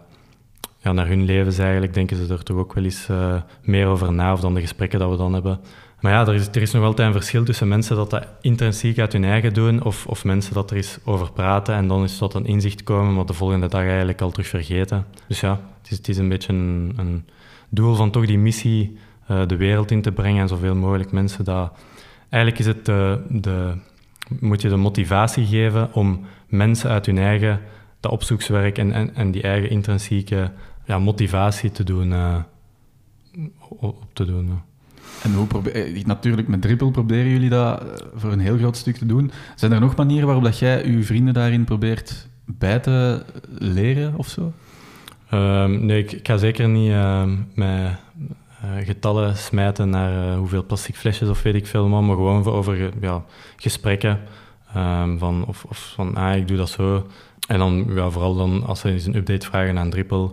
[0.77, 1.93] ja, naar hun levens eigenlijk.
[1.93, 4.99] Denken ze er toch ook wel eens uh, meer over na, of dan de gesprekken
[4.99, 5.59] dat we dan hebben.
[6.03, 8.99] Maar ja, er is, er is nog altijd een verschil tussen mensen dat dat intrinsiek
[8.99, 12.17] uit hun eigen doen, of, of mensen dat er eens over praten en dan is
[12.17, 15.05] tot een inzicht komen, maar de volgende dag eigenlijk al terug vergeten.
[15.27, 17.25] Dus ja, het is, het is een beetje een,
[17.69, 18.97] doel van toch die missie
[19.31, 21.71] uh, de wereld in te brengen en zoveel mogelijk mensen dat...
[22.29, 23.73] Eigenlijk is het de, de,
[24.39, 27.59] moet je de motivatie geven om mensen uit hun eigen
[27.99, 30.51] dat opzoekswerk en, en, en die eigen intrinsieke
[30.85, 32.35] ja, motivatie te doen, uh,
[33.69, 34.61] op te doen.
[35.23, 38.77] En hoe probeer, eh, natuurlijk, met Drippel proberen jullie dat eh, voor een heel groot
[38.77, 39.31] stuk te doen.
[39.55, 43.25] Zijn er nog manieren waarop dat jij je vrienden daarin probeert bij te
[43.57, 44.53] leren of zo?
[45.33, 47.23] Um, nee, ik, ga zeker niet uh,
[47.53, 47.89] met uh,
[48.83, 53.23] getallen smijten naar uh, hoeveel plastic flesjes of weet ik veel, maar gewoon over ja,
[53.55, 54.19] gesprekken.
[54.77, 57.07] Um, van, of, of van, ah, ik doe dat zo.
[57.47, 60.31] En dan ja, vooral dan, als ze eens een update vragen aan Drippel,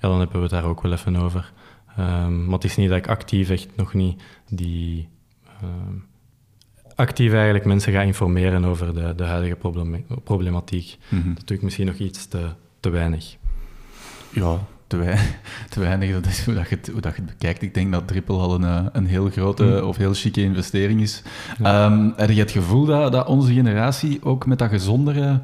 [0.00, 1.52] ja, dan hebben we het daar ook wel even over.
[1.98, 5.08] Um, maar het is niet dat ik actief echt nog niet die...
[5.62, 6.04] Um,
[6.94, 9.56] actief eigenlijk mensen ga informeren over de, de huidige
[10.24, 10.96] problematiek.
[11.08, 11.34] Mm -hmm.
[11.34, 12.48] Dat doe ik misschien nog iets te,
[12.80, 13.36] te weinig.
[14.30, 14.58] Ja,
[14.90, 15.38] te, weinig,
[15.70, 16.12] te weinig.
[16.12, 17.62] Dat is hoe, dat je het, hoe dat je het bekijkt.
[17.62, 19.88] Ik denk dat Triple al een, eh, een heel grote mm.
[19.88, 21.22] of heel chique investering is.
[21.58, 21.84] Ja.
[21.84, 25.40] Um, heb je het gevoel dat, dat onze generatie ook met dat gezondere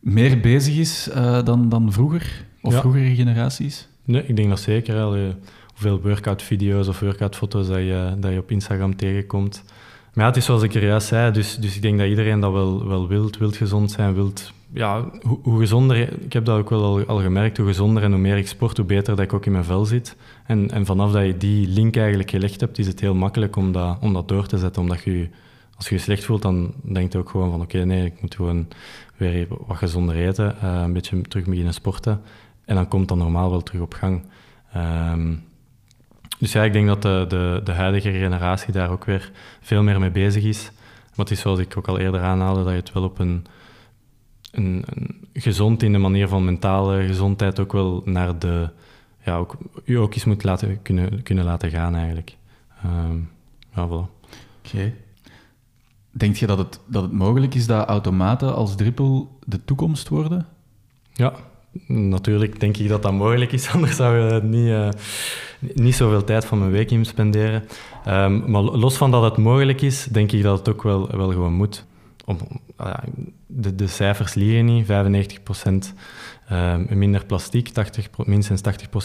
[0.00, 2.44] meer bezig is uh, dan, dan vroeger?
[2.62, 2.80] Of ja.
[2.80, 3.88] vroegere generaties?
[4.04, 5.00] Nee, ik denk dat zeker.
[5.00, 5.34] Allee,
[5.66, 9.64] hoeveel workout-video's of workout-foto's dat je, dat je op Instagram tegenkomt.
[10.12, 12.40] Maar ja, het is zoals ik er juist zei, dus, dus ik denk dat iedereen
[12.40, 14.52] dat wel, wel wilt, wilt gezond zijn, wilt...
[14.74, 16.22] Ja, hoe, hoe gezonder...
[16.22, 18.76] Ik heb dat ook wel al, al, gemerkt, hoe gezonder en hoe meer ik sport,
[18.76, 20.16] hoe beter dat ik ook in mijn vel zit.
[20.46, 23.72] En, en vanaf dat je die link eigenlijk gelegd hebt, is het heel makkelijk om
[23.72, 25.28] dat, om dat door te zetten, omdat je...
[25.76, 28.34] Als je je slecht voelt, dan denk je ook gewoon van oké, nee, ik moet
[28.34, 28.68] gewoon
[29.16, 32.20] weer wat gezonder eten, uh, een beetje terug beginnen sporten.
[32.64, 34.22] En dan komt dat normaal wel terug op gang.
[34.76, 35.42] Um,
[36.38, 40.00] dus ja, ik denk dat de, de, de huidige generatie daar ook weer veel meer
[40.00, 40.70] mee bezig is.
[41.14, 43.46] Maar het is zoals ik ook al eerder aanhaalde, dat je het wel op een,
[44.56, 48.70] een, een gezond in de manier van mentale gezondheid ook wel naar de...
[49.24, 52.36] Ja, ook, u ook eens moet laten, kunnen, kunnen laten gaan eigenlijk.
[52.84, 53.30] Um,
[53.74, 53.90] ja, voilà.
[53.90, 54.08] Oké.
[54.64, 54.94] Okay.
[56.10, 60.46] Denk je dat het, dat het mogelijk is dat automaten als drippel de toekomst worden?
[61.12, 61.32] Ja,
[61.86, 64.88] natuurlijk denk ik dat dat mogelijk is, anders zou je niet, uh,
[65.74, 67.64] niet zoveel tijd van mijn week in spenderen.
[68.08, 71.30] Um, maar los van dat het mogelijk is, denk ik dat het ook wel, wel
[71.30, 71.84] gewoon moet.
[72.24, 72.38] Om,
[73.46, 75.94] de, de cijfers liegen niet, 95%
[76.52, 78.60] uh, minder plastic, 80, minstens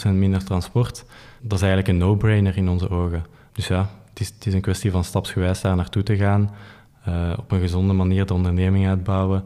[0.05, 1.05] 80% minder transport.
[1.41, 3.26] Dat is eigenlijk een no-brainer in onze ogen.
[3.51, 6.51] Dus ja, het is, het is een kwestie van stapsgewijs daar naartoe te gaan,
[7.07, 9.43] uh, op een gezonde manier de onderneming uitbouwen,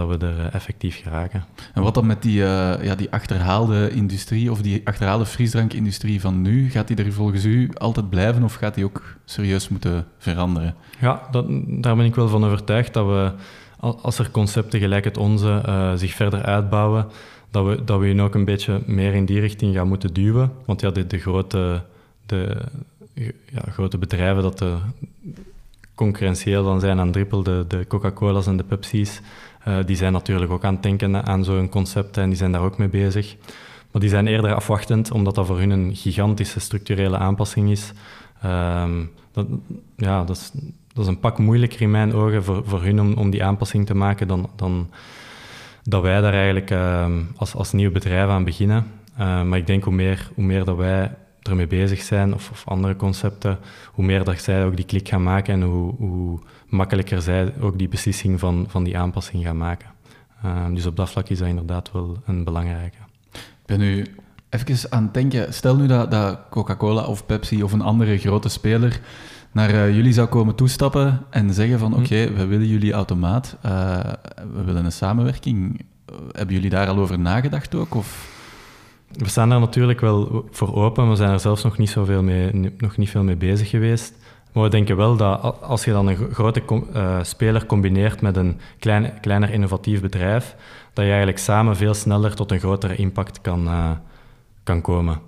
[0.00, 1.44] dat we er eh, effectief geraken.
[1.74, 6.42] En wat dan met die, uh, ja, die achterhaalde industrie of die achterhaalde frisdrankindustrie van
[6.42, 6.70] nu?
[6.70, 10.74] Gaat die er volgens u altijd blijven of gaat die ook serieus moeten veranderen?
[11.00, 13.32] Ja, dat, daar ben ik wel van overtuigd dat we,
[14.02, 17.06] als er concepten gelijk het onze uh, zich verder uitbouwen,
[17.50, 20.52] dat we, dat we hun ook een beetje meer in die richting gaan moeten duwen.
[20.64, 21.82] Want ja, de, de grote,
[22.26, 22.56] de,
[23.52, 24.76] ja, grote bedrijven dat de,
[26.00, 29.20] concurrentieel dan zijn aan Drippel, de, de Coca-Cola's en de Pepsi's,
[29.68, 32.62] uh, die zijn natuurlijk ook aan het denken aan zo'n concept en die zijn daar
[32.62, 33.36] ook mee bezig.
[33.90, 37.92] Maar die zijn eerder afwachtend, omdat dat voor hun een gigantische structurele aanpassing is.
[38.44, 39.46] Um, dat,
[39.96, 40.50] ja, dat is,
[40.92, 43.86] dat is een pak moeilijker in mijn ogen voor, voor hun om, om die aanpassing
[43.86, 44.90] te maken dan, dan
[45.82, 47.06] dat wij daar eigenlijk uh,
[47.36, 48.86] als, als nieuw bedrijf aan beginnen.
[49.20, 52.62] Uh, maar ik denk hoe meer, hoe meer dat wij ermee bezig zijn, of, of,
[52.68, 53.58] andere concepten,
[53.92, 56.38] hoe meer dat zij ook die klik gaan maken en hoe, hoe
[56.68, 59.88] makkelijker zij ook die beslissing van, van die aanpassing gaan maken.
[60.44, 62.98] Uh, dus op dat vlak is dat inderdaad wel een belangrijke.
[63.32, 64.06] Ik ben nu
[64.50, 68.48] even aan het denken, stel nu dat, dat Coca-Cola of Pepsi of een andere grote
[68.48, 69.00] speler
[69.52, 73.56] naar uh, jullie zou komen toestappen en zeggen van oké, okay, we willen jullie automaat,
[73.66, 74.00] uh,
[74.52, 75.80] we willen een samenwerking.
[76.32, 77.94] Hebben jullie daar al over nagedacht ook?
[77.94, 78.38] Of
[79.10, 81.10] we staan daar natuurlijk wel voor open.
[81.10, 84.14] We zijn er zelfs nog niet, zoveel mee, nog niet veel mee bezig geweest.
[84.52, 86.62] Maar we denken wel dat als je dan een grote
[86.94, 90.56] uh, speler combineert met een klein, kleiner innovatief bedrijf,
[90.92, 93.90] dat je eigenlijk samen veel sneller tot een grotere impact kan, uh,
[94.62, 95.20] kan komen.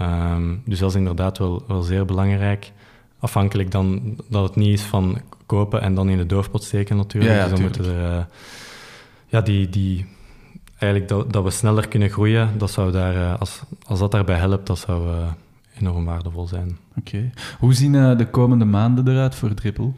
[0.00, 2.72] Um, dus dat is inderdaad wel, wel zeer belangrijk.
[3.18, 7.32] Afhankelijk dan dat het niet is van kopen en dan in de doorpot steken natuurlijk.
[7.32, 8.24] Ja, ja, dus dan moeten er uh,
[9.26, 10.06] ja, die, die,
[10.82, 14.66] eigenlijk dat, dat we sneller kunnen groeien, dat zou daar, als, als dat daarbij helpt,
[14.66, 15.08] dat zou
[15.78, 16.78] enorm waardevol zijn.
[16.98, 17.30] Oké.
[17.58, 19.90] Hoe zien de komende maanden eruit voor Dripple?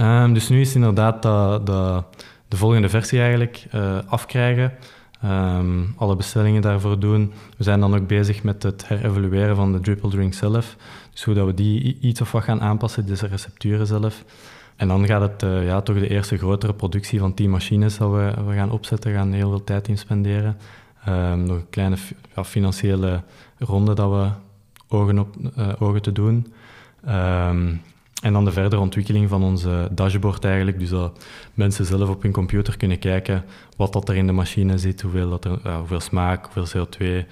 [0.00, 2.06] Um, dus nu is inderdaad dat, dat
[2.48, 3.66] de volgende versie eigenlijk
[4.06, 4.72] afkrijgen.
[5.22, 7.32] Ehm, alle bestellingen daarvoor doen.
[7.56, 10.76] We zijn dan ook bezig met het herevalueren van de dripple drink zelf.
[11.12, 14.24] Dus hoe dat we die iets of wat gaan aanpassen, dus de recepturen zelf.
[14.82, 18.10] En dan gaat het uh, ja, toch de eerste grotere productie van 10 machines dat
[18.10, 20.56] we, we gaan opzetten, gaan heel veel tijd in spenderen.
[21.08, 21.96] Um, nog een kleine
[22.34, 23.22] ja, financiële
[23.58, 24.28] ronde dat we
[24.96, 26.52] ogen, op, uh, ogen te doen.
[27.08, 27.80] Um,
[28.22, 30.78] en dan de verdere ontwikkeling van onze dashboard eigenlijk.
[30.78, 31.24] Dus dat
[31.54, 33.44] mensen zelf op hun computer kunnen kijken
[33.76, 37.26] wat dat er in de machine zit, hoeveel, dat er, hoeveel smaak, hoeveel CO2,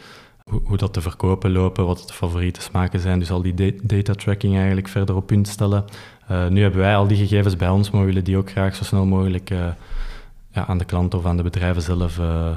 [0.50, 3.18] hoe, hoe, dat de verkopen lopen, wat de favoriete smaken zijn.
[3.18, 5.84] Dus al die data tracking eigenlijk verder op punt stellen.
[6.30, 8.74] Uh, nu hebben wij al die gegevens bij ons, maar we willen die ook graag
[8.74, 9.66] zo snel mogelijk uh,
[10.50, 12.50] ja, aan de klant of aan de bedrijven zelf uh,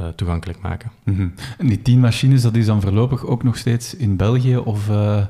[0.00, 0.90] uh, toegankelijk maken.
[1.04, 4.56] Mm En die tien machines, dat is dan voorlopig ook nog steeds in België?
[4.56, 4.86] Of.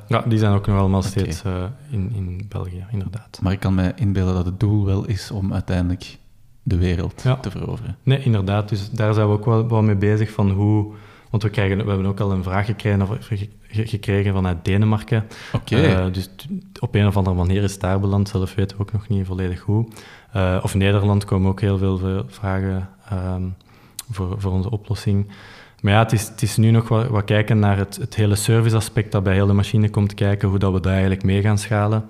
[0.08, 1.10] Ja, die zijn ook nog allemaal okay.
[1.10, 1.42] steeds
[1.90, 3.38] in, in België, inderdaad.
[3.42, 6.18] Maar ik kan me inbeelden dat het doel wel is om uiteindelijk
[6.62, 7.36] de wereld ja.
[7.36, 7.96] te veroveren.
[8.02, 8.68] Nee, inderdaad.
[8.68, 10.92] Dus daar zijn we ook wel, wel mee bezig van hoe...
[11.30, 13.10] Want we, krijgen, we hebben ook al een vraag gekregen, of,
[13.68, 15.24] gekregen vanuit Denemarken.
[15.52, 16.10] Okay.
[16.10, 16.30] dus
[16.80, 18.28] op een of andere manier is daar beland.
[18.28, 19.88] Zelf weten we ook nog niet volledig hoe.
[20.62, 22.88] of Nederland komen ook heel veel vragen...
[23.12, 23.54] Um,
[24.10, 25.26] voor, voor onze oplossing.
[25.80, 28.34] Maar ja, het is, het is nu nog wat, wat kijken naar het, het hele
[28.34, 31.58] serviceaspect dat bij heel de machine komt kijken, hoe dat we daar eigenlijk mee gaan
[31.58, 32.04] schalen.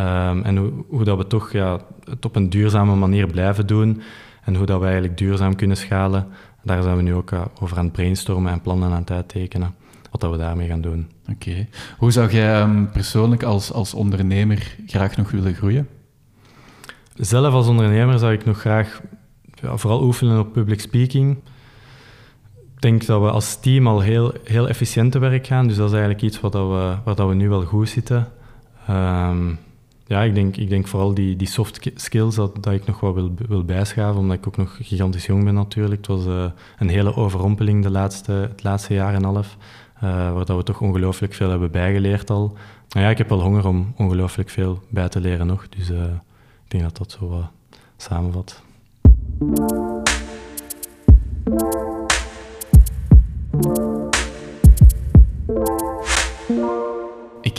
[0.00, 4.02] Um, en hoe, hoe dat we toch ja, het op een duurzame manier blijven doen
[4.44, 6.26] en hoe dat we eigenlijk duurzaam kunnen schalen.
[6.62, 9.74] Daar zijn we nu ook uh, over aan het brainstormen en plannen aan het uittekenen,
[10.10, 11.08] wat dat we daarmee gaan doen.
[11.22, 11.50] Oké.
[11.50, 11.68] Okay.
[11.98, 15.88] Hoe zou jij um, persoonlijk als, als ondernemer graag nog willen groeien?
[17.14, 19.00] Zelf als ondernemer zou ik nog graag
[19.54, 21.36] ja, vooral oefenen op public speaking.
[22.74, 25.66] Ik denk dat we als team al heel, heel efficiënt te werk gaan.
[25.66, 28.28] Dus dat is eigenlijk iets wat dat we, waar dat we nu wel goed zitten.
[28.90, 29.58] Um,
[30.10, 33.14] ja, ik denk, ik denk vooral die, die soft skills dat, dat ik nog wat
[33.14, 36.06] wil, wil bijschaven, omdat ik ook nog gigantisch jong ben natuurlijk.
[36.06, 36.44] Het was uh,
[36.78, 39.56] een hele overrompeling de laatste, het laatste jaar en half,
[39.96, 42.56] uh, waar dat we toch ongelooflijk veel hebben bijgeleerd al.
[42.88, 46.02] Nou ja, ik heb wel honger om ongelooflijk veel bij te leren nog, dus uh,
[46.64, 47.50] ik denk dat dat zo wat
[47.96, 48.62] samenvat.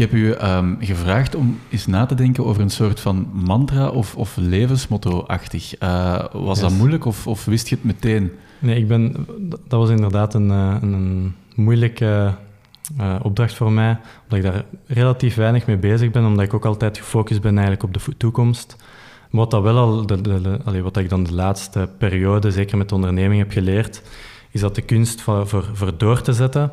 [0.02, 4.16] Heb u um, gevraagd om eens na te denken over een soort van mantra of,
[4.16, 5.82] of levensmotto-achtig.
[5.84, 6.70] Uh, was yes.
[6.70, 8.32] dat moeilijk of, of, wist je het meteen?
[8.60, 9.28] Nee, ik ben,
[9.68, 12.34] dat was inderdaad een, een, een moeilijke
[13.00, 16.66] uh, opdracht voor mij, omdat ik daar relatief weinig mee bezig ben, omdat ik ook
[16.66, 18.76] altijd gefocust ben eigenlijk op de toekomst.
[19.30, 22.52] Maar wat, dat wel al de, de, de, allee, wat ik dan de laatste periode,
[22.52, 24.02] zeker met de onderneming, heb geleerd,
[24.52, 26.72] is dat de kunst voor, voor, voor door te zetten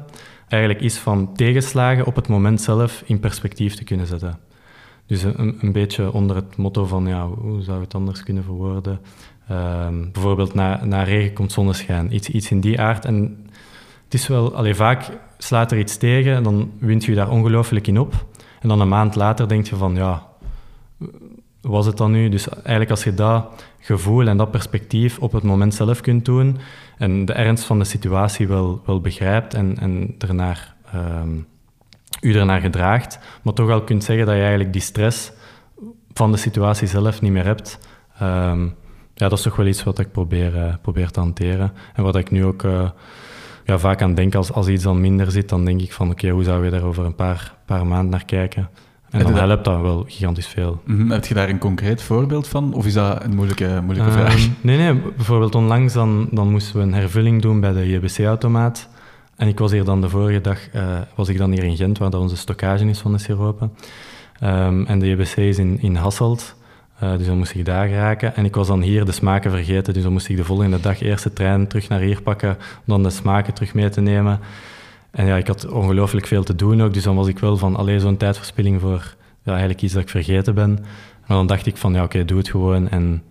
[0.49, 4.39] eigenlijk is van tegenslagen op het moment zelf in perspectief te kunnen zetten.
[5.07, 9.01] Dus een, een beetje onder het motto van, ja, hoe zou het anders kunnen verwoorden?
[9.51, 12.15] Um, bijvoorbeeld, na, na regen komt zonneschijn.
[12.15, 13.05] Iets, iets in die aard.
[13.05, 13.47] En
[14.05, 17.99] het is wel, allee, vaak slaat er iets tegen, dan wint je daar ongelooflijk in
[17.99, 18.27] op.
[18.61, 20.27] En dan een maand later denk je van, ja,
[21.61, 22.29] was het dan nu?
[22.29, 26.57] Dus eigenlijk als je dat gevoel en dat perspectief op het moment zelf kunt doen
[26.99, 31.47] en de ernst van de situatie wel, wel begrijpt en, en ernaar, um,
[32.21, 35.33] u ernaar gedraagt, maar toch al kunt zeggen dat je eigenlijk die stress
[36.13, 37.79] van de situatie zelf niet meer hebt,
[38.23, 38.75] um,
[39.19, 41.73] ja, dat is toch wel iets wat ik probeer, probeer te hanteren.
[41.95, 42.91] En wat ik nu ook uh,
[43.65, 46.29] ja, vaak aan denk, als, als iets dan minder zit, dan denk ik van oké,
[46.29, 48.71] hoe zou je daar over een paar, paar maanden naar kijken?
[49.11, 50.81] En dan helpt dat wel gigantisch veel.
[50.85, 51.11] Mm -hmm.
[51.11, 52.75] Heb je daar een concreet voorbeeld van?
[52.75, 54.49] Of is dat een moeilijke, moeilijke uh, vraag?
[54.61, 54.95] Nee, nee.
[55.17, 58.89] Bijvoorbeeld onlangs dan, dan moesten we een hervulling doen bij de JBC-automaat.
[59.37, 60.83] En ik was hier dan de vorige dag uh,
[61.15, 63.73] was ik dan hier in Gent, waar dat onze stockage is van de siropen.
[64.43, 66.57] Um, en de JBC is in, in Hasselt.
[67.03, 68.37] Uh, dus dan moest ik daar geraken.
[68.37, 69.95] En ik was dan hier de smaken vergeten.
[69.95, 72.51] Dus dan moest ik de volgende dag eerst de trein terug naar hier pakken.
[72.51, 74.41] Om dan de smaken terug mee te nemen.
[75.11, 77.77] En ja, ik had ongelooflijk veel te doen ook, dus dan was ik wel van
[77.77, 80.71] alleen zo'n tijdverspilling voor ja, eigenlijk iets dat ik vergeten ben.
[81.27, 83.23] Maar dan dacht ik van ja, oké, doe het gewoon en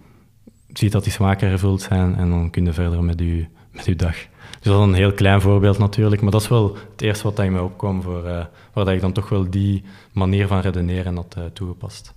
[0.73, 3.95] zie dat die smaken gevuld zijn en dan kun je verder met je, met uw
[3.95, 4.15] dag.
[4.59, 7.39] Dus dat is een heel klein voorbeeld natuurlijk, maar dat is wel het eerste wat
[7.39, 11.15] in me opkwam, voor, uh, waar dat ik dan toch wel die manier van redeneren
[11.15, 12.15] had uh, toegepast.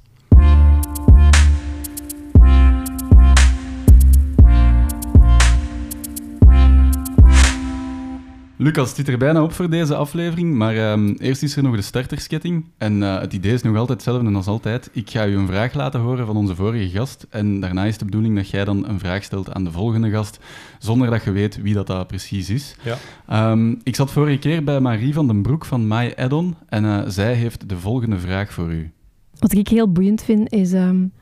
[8.62, 11.76] Lucas, het zit er bijna op voor deze aflevering, maar ehm, eerst is er nog
[11.76, 12.64] de startersketting.
[12.78, 14.90] En uh, het idee is nog altijd hetzelfde als altijd.
[14.92, 18.04] Ik ga u een vraag laten horen van onze vorige gast en daarna is de
[18.04, 20.38] bedoeling dat jij dan een vraag stelt aan de volgende gast,
[20.78, 22.76] zonder dat je weet wie dat, dat precies is.
[22.82, 23.50] Ja.
[23.50, 27.02] Um, ik zat vorige keer bij Marie van den Broek van My Addon en uh,
[27.06, 28.90] zij heeft de volgende vraag voor u.
[29.38, 31.12] Wat ik heel boeiend vind is, um,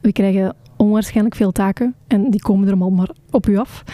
[0.00, 3.84] we krijgen onwaarschijnlijk veel taken en die komen er allemaal maar op u af.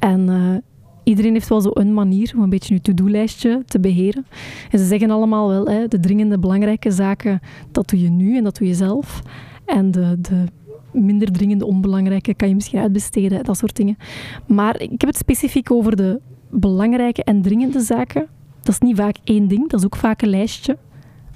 [0.00, 0.56] En uh,
[1.04, 4.26] iedereen heeft wel zo een manier om een beetje je to-do-lijstje te beheren.
[4.70, 7.40] En ze zeggen allemaal wel, hè, de dringende belangrijke zaken,
[7.70, 9.22] dat doe je nu en dat doe je zelf.
[9.64, 10.44] En de, de
[10.92, 13.96] minder dringende onbelangrijke kan je misschien uitbesteden, dat soort dingen.
[14.46, 18.26] Maar ik heb het specifiek over de belangrijke en dringende zaken.
[18.62, 20.78] Dat is niet vaak één ding, dat is ook vaak een lijstje.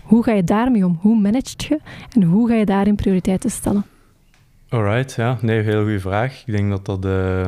[0.02, 0.98] Hoe ga je daarmee om?
[1.00, 1.80] Hoe managt je?
[2.14, 3.84] En hoe ga je daarin prioriteiten stellen?
[4.68, 5.38] Alright, ja.
[5.40, 6.42] Nee, heel goede vraag.
[6.46, 7.46] Ik denk dat dat uh,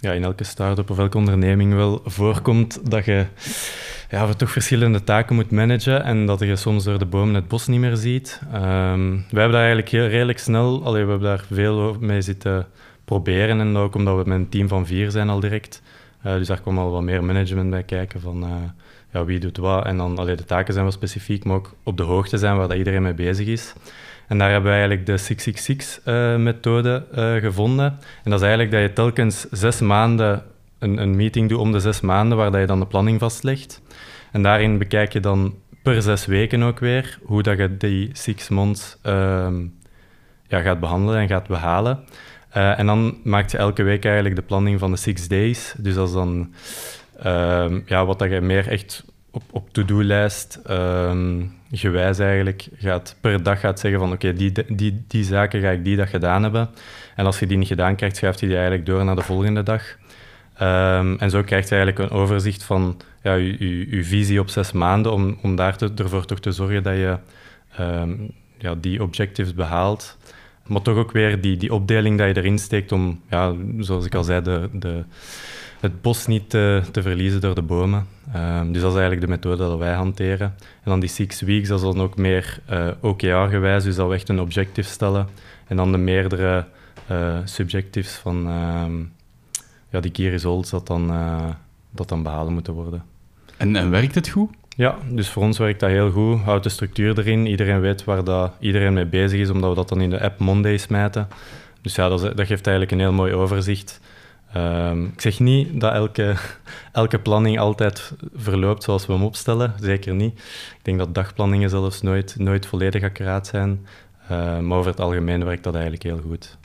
[0.00, 3.26] ja, in elke start-up of elke onderneming wel voorkomt dat je
[4.10, 7.66] ja, toch verschillende taken moet managen en dat je soms door de bomen het bos
[7.66, 8.40] niet meer ziet.
[8.54, 12.66] Um, wij hebben daar eigenlijk heel redelijk snel, allee, we hebben daar veel mee zitten
[13.04, 15.82] proberen en ook omdat we met een team van vier zijn al direct.
[16.26, 18.50] Uh, dus daar kwam al wat meer management bij kijken van uh,
[19.12, 19.84] ja, wie doet wat.
[19.84, 22.68] En dan, allee, de taken zijn wel specifiek, maar ook op de hoogte zijn waar
[22.68, 23.74] dat iedereen mee bezig is.
[24.28, 27.86] En daar hebben we eigenlijk de 666-methode uh, uh, gevonden.
[28.24, 30.42] En dat is eigenlijk dat je telkens zes maanden
[30.78, 33.82] een, een, meeting doet om de zes maanden, waar dat je dan de planning vastlegt.
[34.32, 38.48] En daarin bekijk je dan per zes weken ook weer hoe dat je die six
[38.48, 39.48] months uh,
[40.46, 42.04] ja, gaat behandelen en gaat behalen.
[42.56, 45.74] Uh, en dan maak je elke week eigenlijk de planning van de six days.
[45.78, 46.52] Dus dat is dan
[47.22, 53.42] ehm, ja, wat dat je meer echt op, op to-do-lijst um, gewijs eigenlijk gaat, per
[53.42, 56.70] dag gaat zeggen van oké, die, die, die zaken ga ik die dag gedaan hebben.
[57.16, 59.62] En als je die niet gedaan krijgt, schuift hij die eigenlijk door naar de volgende
[59.62, 59.82] dag.
[60.60, 64.72] Um, en zo krijg je eigenlijk een overzicht van ja, je, je, visie op zes
[64.72, 67.16] maanden, om, om daar te, ervoor toch te zorgen dat je
[67.80, 70.16] um, ja, die objectives behaalt.
[70.66, 74.14] Maar toch ook weer die, die opdeling dat je erin steekt om, ja, zoals ik
[74.14, 75.04] al zei, de, de,
[75.80, 78.06] het bos niet te, te verliezen door de bomen.
[78.36, 80.54] Um, dus dat is eigenlijk de methode dat wij hanteren.
[80.58, 84.14] En dan die six weeks, dat is dan ook meer uh, OKR-gewijs, dus dat we
[84.14, 85.28] echt een objective stellen.
[85.66, 86.64] En dan de meerdere
[87.10, 89.12] uh, subjectives van um,
[89.90, 91.48] ja, die key results dat dan, uh,
[91.90, 93.02] dat dan behalen moeten worden.
[93.56, 94.50] En, en werkt het goed?
[94.68, 96.40] Ja, dus voor ons werkt dat heel goed.
[96.40, 97.46] Houdt de structuur erin.
[97.46, 100.38] Iedereen weet waar dat iedereen mee bezig is, omdat we dat dan in de app
[100.38, 101.28] Monday smijten.
[101.80, 104.00] Dus ja, dat geeft eigenlijk een heel mooi overzicht.
[104.56, 106.36] Um, ik zeg niet dat elke,
[106.92, 110.38] elke planning altijd verloopt zoals we hem opstellen, zeker niet.
[110.38, 113.86] Ik denk dat dagplanningen zelfs nooit, nooit volledig accuraat zijn,
[114.30, 116.56] uh, maar over het algemeen werkt dat eigenlijk heel goed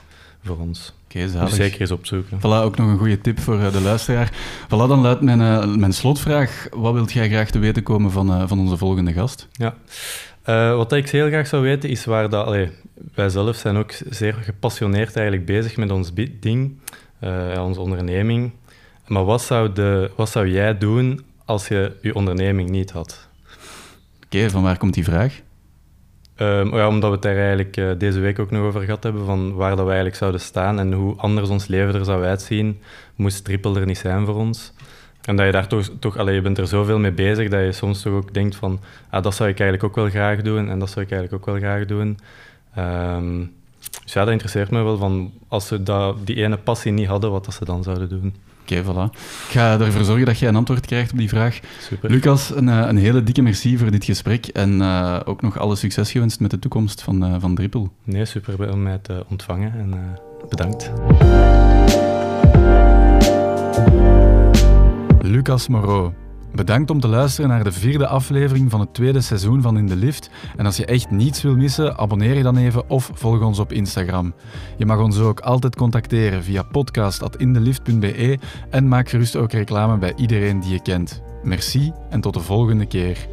[0.44, 0.92] voor ons.
[1.08, 2.38] Okay, dus zeker eens opzoeken.
[2.38, 4.32] Voilà, ook nog een goede tip voor uh, de luisteraar.
[4.66, 6.68] Voilà, dan luidt mijn, uh, mijn slotvraag.
[6.70, 9.48] Wat wilt jij graag te weten komen van, van onze volgende gast?
[9.52, 9.74] Ja.
[10.74, 12.46] wat ik heel graag zou weten is waar dat...
[12.46, 12.70] Allee,
[13.14, 16.78] wij zelf zijn ook zeer gepassioneerd eigenlijk bezig met ons ding
[17.58, 18.52] onze onderneming.
[19.06, 23.28] Maar wat zou, de, wat zou jij doen als je je onderneming niet had?
[24.24, 25.40] Oké, okay, van waar komt die vraag?
[26.36, 29.24] Um, ja, omdat we het daar eigenlijk uh, deze week ook nog over gehad hebben,
[29.24, 32.80] van waar dat we eigenlijk zouden staan en hoe anders ons leven er zou uitzien,
[33.14, 34.72] moest Triple er niet zijn voor ons.
[35.22, 37.72] En dat je daar toch, toch allee, je bent er zoveel mee bezig, dat je
[37.72, 40.78] soms toch ook denkt van, ah, dat zou ik eigenlijk ook wel graag doen en
[40.78, 42.18] dat zou ik eigenlijk ook wel graag doen.
[42.78, 43.52] Um,
[44.04, 47.30] dus ja, dat interesseert me wel, van als ze dat, die ene passie niet hadden,
[47.30, 48.34] wat dat ze dan zouden doen.
[48.62, 49.12] Oké, okay, voilà.
[49.48, 51.60] Ik ga ervoor zorgen dat jij een antwoord krijgt op die vraag.
[51.80, 52.10] Super.
[52.10, 56.10] Lucas, een, een hele dikke merci voor dit gesprek en uh, ook nog alle succes
[56.10, 57.92] gewenst met de toekomst van, uh, van Drippel.
[58.04, 60.92] Nee, super om mij te ontvangen en uh, bedankt.
[65.20, 66.23] Lucas Moreau.
[66.54, 69.96] Bedankt om te luisteren naar de vierde aflevering van het tweede seizoen van In de
[69.96, 70.30] Lift.
[70.56, 73.72] En als je echt niets wil missen, abonneer je dan even of volg ons op
[73.72, 74.34] Instagram.
[74.76, 78.38] Je mag ons ook altijd contacteren via podcast.indelift.be
[78.70, 81.22] en maak gerust ook reclame bij iedereen die je kent.
[81.42, 83.28] Merci en tot de volgende keer.